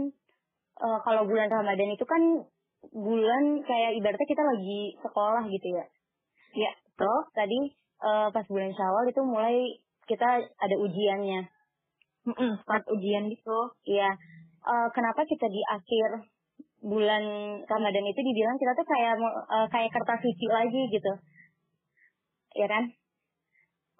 eh, 0.80 0.98
kalau 1.04 1.22
bulan 1.28 1.48
Ramadan 1.52 1.92
itu 1.92 2.04
kan 2.08 2.22
bulan 2.92 3.44
kayak 3.64 3.96
ibaratnya 4.00 4.28
kita 4.28 4.42
lagi 4.44 4.80
sekolah 5.00 5.44
gitu 5.48 5.68
ya 5.76 5.84
Ya, 6.54 6.72
terus 6.94 7.26
tadi 7.34 7.60
eh, 8.02 8.28
pas 8.30 8.46
bulan 8.46 8.72
Syawal 8.72 9.04
itu 9.10 9.22
mulai 9.26 9.56
kita 10.04 10.28
ada 10.38 10.76
ujiannya 10.78 11.50
Heeh, 12.24 12.52
start 12.64 12.84
ujian 12.88 13.28
gitu. 13.28 13.58
Iya. 13.84 14.16
Eh, 14.64 14.88
kenapa 14.96 15.28
kita 15.28 15.44
di 15.44 15.60
akhir 15.68 16.24
bulan 16.84 17.24
Ramadan 17.64 18.04
itu 18.04 18.20
dibilang 18.20 18.56
kita 18.60 18.76
tuh 18.76 18.84
kayak 18.84 19.16
uh, 19.16 19.66
kayak 19.72 19.88
kertas 19.88 20.20
suci 20.20 20.46
lagi 20.52 20.82
gitu. 20.92 21.12
Ya 22.60 22.68
kan? 22.68 22.84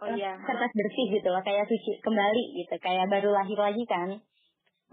Oh 0.04 0.08
iya. 0.12 0.36
Kertas 0.44 0.72
bersih 0.76 1.06
gitu 1.16 1.28
loh, 1.32 1.40
kayak 1.40 1.64
suci 1.64 1.96
kembali 2.04 2.44
gitu, 2.60 2.76
kayak 2.76 3.08
baru 3.08 3.32
lahir 3.32 3.56
lagi 3.56 3.84
kan. 3.88 4.20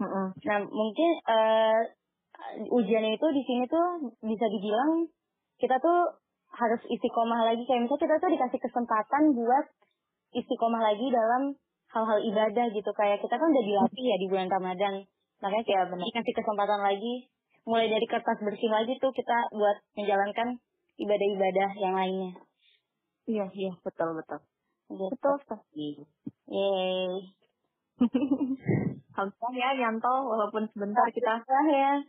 Mm 0.00 0.08
-mm. 0.08 0.26
Nah, 0.40 0.58
mungkin 0.72 1.10
uh, 1.28 1.80
ujian 2.80 3.04
itu 3.12 3.26
di 3.28 3.42
sini 3.44 3.64
tuh 3.68 4.16
bisa 4.24 4.46
dibilang 4.48 5.12
kita 5.60 5.76
tuh 5.76 6.16
harus 6.52 6.82
istiqomah 6.88 7.40
lagi. 7.48 7.62
Kayak 7.64 7.88
misalnya 7.88 8.02
kita 8.04 8.14
tuh 8.20 8.30
dikasih 8.32 8.60
kesempatan 8.60 9.22
buat 9.36 9.66
istiqomah 10.36 10.82
lagi 10.84 11.06
dalam 11.08 11.42
hal-hal 11.92 12.18
ibadah 12.20 12.66
gitu. 12.72 12.90
Kayak 12.96 13.20
kita 13.24 13.34
kan 13.36 13.48
udah 13.48 13.64
dilatih 13.64 14.04
ya 14.04 14.16
di 14.20 14.26
bulan 14.28 14.48
Ramadan. 14.48 14.94
Makanya 15.40 15.64
kayak 15.66 15.84
benar. 15.90 16.06
dikasih 16.06 16.34
kesempatan 16.36 16.80
lagi. 16.80 17.14
Mulai 17.62 17.86
dari 17.88 18.06
kertas 18.10 18.38
bersih 18.42 18.70
lagi 18.74 18.98
tuh 18.98 19.14
kita 19.14 19.52
buat 19.54 19.76
menjalankan 19.94 20.58
ibadah-ibadah 20.98 21.70
yang 21.78 21.94
lainnya. 21.94 22.32
Iya 23.22 23.46
iya 23.54 23.72
betul 23.86 24.18
betul. 24.18 24.42
Gitu. 24.90 25.08
betul 25.14 25.34
sekali 25.46 25.88
yeay. 26.50 27.32
Hamzah 29.16 29.52
ya 29.54 29.70
Yanto 29.78 30.14
walaupun 30.26 30.66
sebentar 30.74 31.06
kita 31.14 31.38
ya 31.70 32.02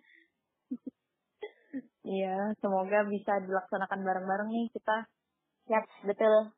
iya 2.03 2.51
semoga 2.59 3.07
bisa 3.07 3.39
dilaksanakan 3.43 3.99
bareng-bareng 4.03 4.49
nih 4.51 4.67
kita 4.75 5.07
siap 5.67 5.83
betul 6.03 6.51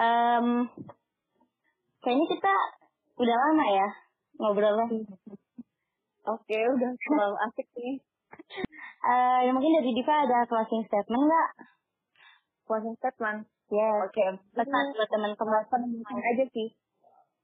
um, 0.00 0.68
kayaknya 2.00 2.26
kita 2.32 2.54
udah 3.20 3.36
lama 3.36 3.66
ya 3.68 3.88
ngobrolnya. 4.40 4.86
Oke, 6.24 6.56
udah 6.56 6.90
terlalu 6.96 7.36
asik 7.48 7.68
nih. 7.76 7.96
Uh, 9.04 9.38
ya 9.44 9.50
mungkin 9.52 9.80
dari 9.80 9.92
Diva 9.92 10.24
ada 10.24 10.48
closing 10.48 10.84
statement 10.88 11.24
nggak? 11.28 11.50
Closing 12.64 12.96
statement? 12.96 13.48
Ya. 13.68 13.76
Yeah. 13.76 13.94
Oke. 14.08 14.16
Okay. 14.16 14.28
Pesan 14.56 14.84
buat 14.96 15.08
teman-teman 15.12 15.62
aja 16.08 16.44
sih. 16.52 16.68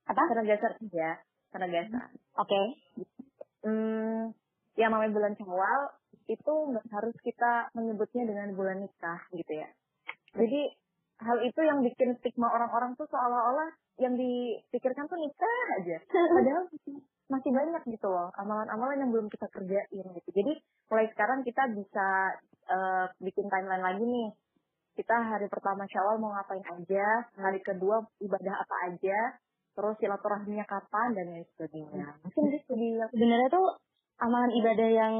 Apa? 0.08 0.22
Penegasan 0.32 0.72
aja. 0.80 1.08
Penegasan. 1.52 2.08
Oke. 2.36 2.48
Okay. 2.48 2.64
Hmm, 3.66 4.32
yang 4.76 4.92
namanya 4.92 5.12
bulan 5.12 5.32
Syawal 5.40 5.82
itu 6.28 6.54
harus 6.92 7.16
kita 7.24 7.72
menyebutnya 7.72 8.28
dengan 8.28 8.52
bulan 8.52 8.82
nikah 8.84 9.20
gitu 9.32 9.52
ya. 9.52 9.68
Jadi 10.36 10.60
hal 11.24 11.38
itu 11.42 11.60
yang 11.64 11.80
bikin 11.80 12.12
stigma 12.20 12.52
orang-orang 12.52 12.92
tuh 13.00 13.08
seolah-olah 13.08 13.72
yang 13.96 14.14
dipikirkan 14.14 15.08
tuh 15.08 15.16
nikah 15.16 15.66
aja. 15.80 15.98
Padahal 16.36 16.64
masih 17.26 17.50
banyak 17.50 17.82
gitu 17.90 18.06
loh 18.06 18.30
amalan-amalan 18.38 19.02
yang 19.02 19.10
belum 19.10 19.28
kita 19.32 19.48
kerjain 19.50 20.06
gitu. 20.20 20.28
Jadi 20.30 20.52
mulai 20.92 21.06
sekarang 21.10 21.42
kita 21.42 21.62
bisa 21.72 22.06
uh, 22.70 23.06
bikin 23.22 23.48
timeline 23.48 23.82
lagi 23.82 24.04
nih. 24.04 24.30
Kita 24.96 25.12
hari 25.12 25.44
pertama 25.52 25.84
Syawal 25.92 26.16
mau 26.16 26.32
ngapain 26.32 26.64
aja, 26.64 27.28
hari 27.36 27.60
kedua 27.60 28.00
ibadah 28.16 28.64
apa 28.64 28.76
aja, 28.88 29.36
terus 29.76 29.92
silaturahminya 30.00 30.64
kapan 30.64 31.12
dan 31.12 31.36
lain 31.36 31.44
sebagainya. 31.52 32.16
Mungkin 32.24 32.44
di 32.48 32.58
sebenarnya 33.12 33.48
tuh 33.52 33.76
amalan 34.20 34.52
ibadah 34.56 34.88
yang 34.88 35.14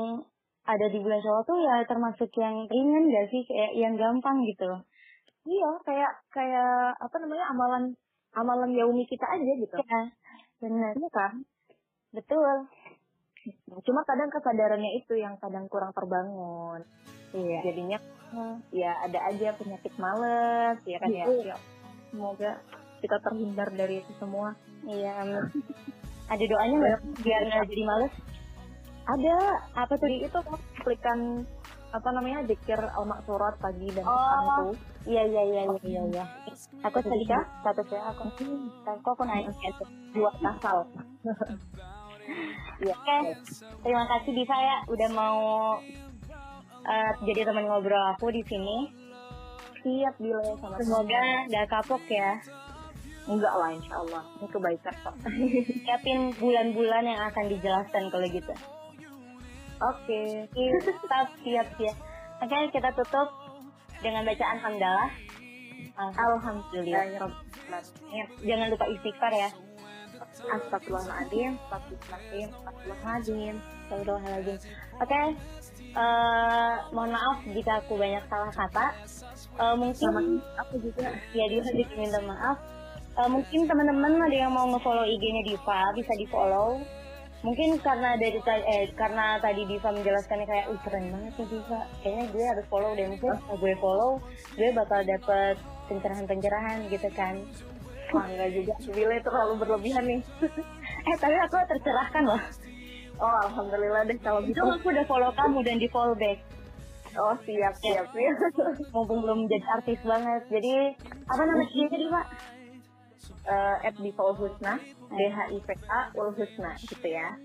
ada 0.67 0.87
di 0.91 0.99
bulan 0.99 1.23
Syawal 1.23 1.47
tuh 1.47 1.59
ya 1.63 1.87
termasuk 1.87 2.31
yang 2.41 2.67
ringan 2.67 3.07
gak 3.13 3.27
sih? 3.31 3.43
Kayak 3.47 3.73
yang 3.79 3.95
gampang 3.95 4.43
gitu. 4.49 4.67
Loh 4.67 4.83
iya 5.47 5.71
kayak 5.87 6.13
kayak 6.35 6.99
apa 6.99 7.17
namanya 7.23 7.47
amalan 7.55 7.95
amalan 8.35 8.71
yaumi 8.75 9.07
kita 9.07 9.23
aja 9.31 9.53
gitu. 9.63 9.79
Ya 9.79 10.01
benar. 10.59 10.93
Iya 10.99 11.11
kan? 11.15 11.33
Betul. 12.11 12.67
Cuma 13.87 14.03
kadang 14.03 14.27
kesadarannya 14.35 14.99
itu 14.99 15.15
yang 15.15 15.39
kadang 15.39 15.71
kurang 15.71 15.95
terbangun. 15.95 16.83
Iya. 17.31 17.63
Jadinya 17.63 17.99
ya 18.75 18.91
ada 19.07 19.23
aja 19.31 19.55
penyakit 19.55 19.95
males 20.03 20.83
ya 20.83 20.99
kan? 20.99 21.15
Ya, 21.15 21.31
ya. 21.31 21.57
Semoga 22.11 22.59
kita 22.99 23.17
terhindar 23.23 23.71
dari 23.71 24.03
itu 24.03 24.13
semua. 24.19 24.59
Iya 24.83 25.47
ada 26.27 26.43
doanya 26.43 26.77
nggak? 26.83 27.23
Biar 27.23 27.43
nggak 27.47 27.71
jadi 27.71 27.85
males 27.87 28.15
ada 29.07 29.37
apa 29.79 29.95
tuh 29.95 30.11
itu 30.11 30.39
aplikan 30.83 31.47
apa 31.95 32.09
namanya 32.13 32.43
zikir 32.45 32.77
al 32.77 33.07
surat 33.25 33.55
pagi 33.63 33.89
dan 33.95 34.05
petang 34.05 34.45
oh. 34.45 34.57
tuh 34.59 34.75
iya 35.07 35.23
iya 35.23 35.43
iya 35.47 35.63
iya 35.65 35.81
iya 35.87 36.03
iya 36.11 36.25
aku 36.83 36.99
tadi 37.01 37.25
kan 37.25 37.47
satu 37.63 37.83
ya 37.89 38.03
aku 38.11 38.25
aku 38.85 39.09
aku 39.15 39.23
naik 39.25 39.49
dua 40.13 40.31
asal 40.43 40.85
Iya. 42.77 42.93
Oke, 42.93 43.17
terima 43.81 44.05
kasih 44.05 44.31
Diva 44.37 44.57
ya 44.59 44.77
udah 44.91 45.09
mau 45.17 45.41
uh, 46.85 47.13
jadi 47.25 47.49
teman 47.49 47.65
ngobrol 47.65 48.03
aku 48.13 48.29
di 48.35 48.43
sini. 48.45 48.93
Siap 49.81 50.15
bila 50.19 50.43
sama 50.59 50.77
Semoga 50.83 51.23
gak 51.49 51.67
kapok 51.71 52.03
ya. 52.11 52.37
Enggak 53.27 53.55
lah 53.55 53.71
insya 53.73 53.95
Allah. 53.97 54.23
Ini 54.43 54.47
kebaikan 54.51 54.95
kok. 55.03 55.15
Siapin 55.87 56.19
bulan-bulan 56.37 57.05
yang 57.07 57.21
akan 57.31 57.45
dijelaskan 57.49 58.11
kalau 58.11 58.27
gitu. 58.29 58.55
Oke. 59.77 60.49
Okay. 60.49 60.69
Siap, 61.05 61.29
siap, 61.45 61.67
siap. 61.77 61.97
Oke, 62.41 62.49
okay, 62.49 62.63
kita 62.73 62.89
tutup 62.97 63.29
dengan 64.01 64.25
bacaan 64.25 64.59
hamdalah. 64.61 65.11
Alhamdulillah. 65.97 67.33
Jangan 68.45 68.67
lupa 68.73 68.85
istighfar 68.93 69.33
ya. 69.33 69.51
Astagfirullahaladzim, 70.37 71.57
astagfirullahaladzim, 71.69 72.49
astagfirullahaladzim, 72.53 73.55
astagfirullahaladzim. 73.57 74.59
Oke, 75.01 75.09
okay. 75.09 75.27
uh, 75.97 76.01
eh, 76.01 76.75
mohon 76.93 77.11
maaf 77.17 77.41
jika 77.49 77.81
aku 77.81 77.97
banyak 77.97 78.21
salah 78.29 78.53
kata. 78.53 78.87
Uh, 79.57 79.75
mungkin 79.77 80.09
Sama 80.13 80.21
aku 80.61 80.77
juga. 80.81 81.09
Ya, 81.33 81.45
dia 81.49 81.61
juga 81.65 81.95
minta 81.97 82.21
maaf. 82.25 82.61
Uh, 83.17 83.29
mungkin 83.33 83.65
teman-teman 83.65 84.21
ada 84.29 84.37
yang 84.37 84.53
mau 84.53 84.69
nge-follow 84.69 85.09
IG-nya 85.09 85.43
Diva, 85.49 85.81
bisa 85.97 86.13
di-follow 86.21 86.85
mungkin 87.47 87.79
karena 87.79 88.19
dari 88.19 88.43
eh 88.43 88.91
karena 88.99 89.39
tadi 89.39 89.63
Diva 89.71 89.95
menjelaskannya 89.95 90.47
kayak 90.51 90.67
uh 90.67 90.79
keren 90.83 91.15
banget 91.15 91.33
nih 91.39 91.47
Diva. 91.47 91.81
Kayaknya 92.03 92.25
gue 92.35 92.45
harus 92.51 92.67
follow 92.67 92.91
deh 92.99 93.07
mungkin 93.07 93.31
kalau 93.39 93.57
gue 93.63 93.75
follow 93.79 94.13
gue 94.59 94.69
bakal 94.75 95.01
dapet 95.07 95.55
pencerahan-pencerahan 95.87 96.91
gitu 96.91 97.09
kan. 97.15 97.39
Wah 98.11 98.27
enggak 98.27 98.51
juga 98.51 98.75
Bila 98.91 99.15
terlalu 99.23 99.53
berlebihan 99.63 100.05
nih. 100.11 100.21
Eh 101.07 101.17
tapi 101.23 101.39
aku 101.39 101.55
tercerahkan 101.71 102.23
loh. 102.27 102.43
Oh 103.23 103.37
alhamdulillah 103.47 104.03
deh 104.11 104.19
kalau 104.19 104.43
gitu. 104.43 104.59
aku 104.59 104.91
udah 104.91 105.07
follow 105.07 105.31
kamu 105.39 105.63
dan 105.63 105.79
di 105.79 105.87
follow 105.87 106.19
back 106.19 106.43
Oh 107.17 107.37
siap 107.49 107.75
siap 107.81 108.07
siap. 108.13 108.37
Mumpung 108.93 109.25
belum 109.25 109.49
jadi 109.49 109.65
artis 109.81 110.01
banget. 110.05 110.43
Jadi 110.53 110.75
apa 111.25 111.43
nama 111.49 111.65
dia 111.65 111.87
tadi 111.89 112.07
pak? 112.13 112.27
Uh, 113.47 113.77
at 113.83 113.95
Diva 113.97 114.25
Husna 114.35 114.81
D 115.13 115.19
H 115.31 115.39
I 115.53 115.59
V 115.61 115.69
A 115.89 116.01
Ul 116.15 116.31
Husna 116.35 116.71
gitu 116.79 117.07
ya. 117.07 117.37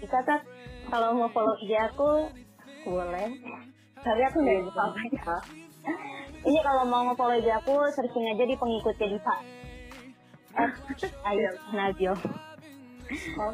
Bisa 0.00 0.18
tak 0.24 0.44
kalau 0.88 1.16
mau 1.16 1.30
follow 1.30 1.54
IG 1.62 1.72
aku 1.78 2.30
boleh. 2.88 3.28
Tapi 3.98 4.20
aku 4.26 4.36
nggak 4.42 4.68
bisa 4.68 4.80
apa 4.82 5.38
ini 6.38 6.60
kalau 6.62 6.84
mau 6.86 7.12
follow 7.18 7.34
IG 7.34 7.48
aku 7.50 7.74
searching 7.92 8.26
aja 8.30 8.44
di 8.46 8.56
pengikutnya 8.56 9.06
Diva. 9.10 9.36
Ayo 11.28 11.50
Nabil 11.70 12.14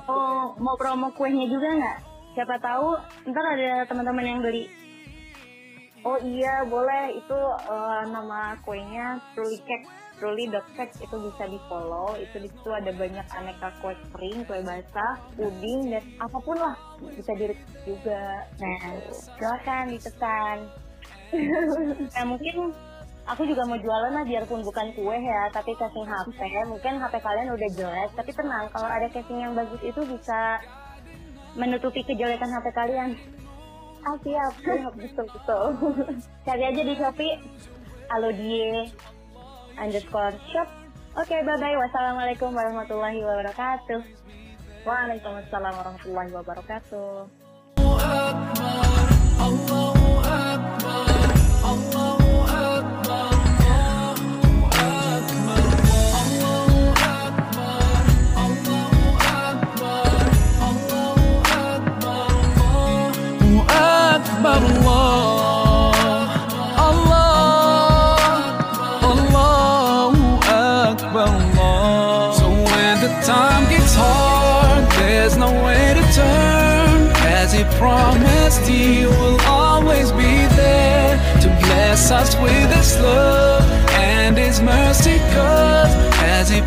oh 0.08 0.54
mau 0.58 0.74
promo 0.74 1.10
kuenya 1.14 1.46
juga 1.46 1.68
nggak? 1.78 1.98
Siapa 2.34 2.58
tahu 2.58 2.98
ntar 3.30 3.44
ada 3.54 3.86
teman-teman 3.86 4.26
yang 4.26 4.40
beli. 4.42 4.66
Oh 6.02 6.18
iya 6.20 6.66
boleh. 6.66 7.14
Itu 7.22 7.38
uh, 7.70 8.02
nama 8.10 8.58
kuenya 8.66 9.22
Truly 9.32 9.62
Cake 9.62 9.86
truly.sex 10.18 11.02
itu 11.02 11.16
bisa 11.30 11.44
di 11.50 11.58
follow 11.66 12.14
itu 12.18 12.36
di 12.38 12.48
situ 12.50 12.70
ada 12.70 12.90
banyak 12.94 13.26
aneka 13.34 13.68
kue 13.82 13.94
kering 14.14 14.46
kue 14.46 14.60
basah 14.62 15.12
puding 15.34 15.90
dan 15.90 16.04
apa 16.22 16.38
pun 16.38 16.56
lah 16.58 16.76
bisa 17.02 17.32
di 17.34 17.54
juga. 17.86 18.46
Nah 18.58 18.78
silakan 19.12 19.84
ditekan. 19.90 20.58
Nah 22.14 22.24
mungkin 22.30 22.70
aku 23.26 23.42
juga 23.42 23.66
mau 23.66 23.74
jualan 23.74 24.12
lah 24.14 24.22
biarpun 24.22 24.62
bukan 24.62 24.94
kue 24.94 25.16
ya 25.18 25.50
tapi 25.50 25.74
casing 25.74 26.06
HP 26.06 26.38
mungkin 26.70 27.02
HP 27.02 27.14
kalian 27.18 27.50
udah 27.50 27.70
jelek 27.74 28.10
tapi 28.14 28.30
tenang 28.30 28.70
kalau 28.70 28.86
ada 28.86 29.10
casing 29.10 29.42
yang 29.42 29.52
bagus 29.58 29.82
itu 29.82 29.98
bisa 30.06 30.62
menutupi 31.58 32.06
kejelekan 32.06 32.50
HP 32.50 32.66
kalian. 32.70 33.10
Ah 34.04 34.16
siap 34.22 34.52
siap. 34.62 34.92
Betul 35.00 35.26
betul. 35.32 35.64
Cari 36.44 36.62
aja 36.70 36.82
di 36.84 36.94
Shopee. 36.94 37.34
Alodie 38.12 38.92
underscore 39.78 40.34
shop. 40.50 40.68
Oke, 41.14 41.30
okay, 41.30 41.40
bye-bye. 41.46 41.78
Wassalamualaikum 41.78 42.50
warahmatullahi 42.50 43.22
wabarakatuh. 43.22 44.02
Waalaikumsalam 44.82 45.72
warahmatullahi 45.78 46.30
wabarakatuh. 46.34 47.30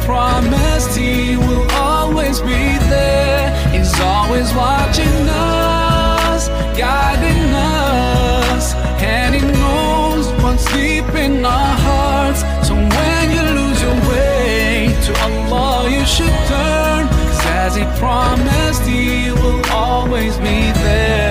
Promised, 0.08 0.98
He 0.98 1.36
will 1.36 1.70
always 1.74 2.40
be 2.40 2.64
there. 2.94 3.44
He's 3.76 3.94
always 4.00 4.50
watching 4.54 5.20
us, 5.28 6.48
guiding 6.80 7.48
us, 7.54 8.74
and 9.18 9.36
He 9.36 9.42
knows 9.60 10.26
what's 10.42 10.66
deep 10.72 11.10
in 11.26 11.46
our 11.46 11.76
hearts. 11.88 12.42
So 12.66 12.74
when 12.96 13.26
you 13.36 13.44
lose 13.60 13.80
your 13.88 14.00
way 14.10 14.96
to 15.08 15.12
Allah, 15.28 15.90
you 15.96 16.04
should 16.16 16.38
turn. 16.54 17.02
'Cause 17.10 17.46
as 17.64 17.76
He 17.76 17.86
promised, 18.04 18.84
He 18.84 19.32
will 19.42 19.62
always 19.86 20.36
be 20.38 20.60
there. 20.86 21.27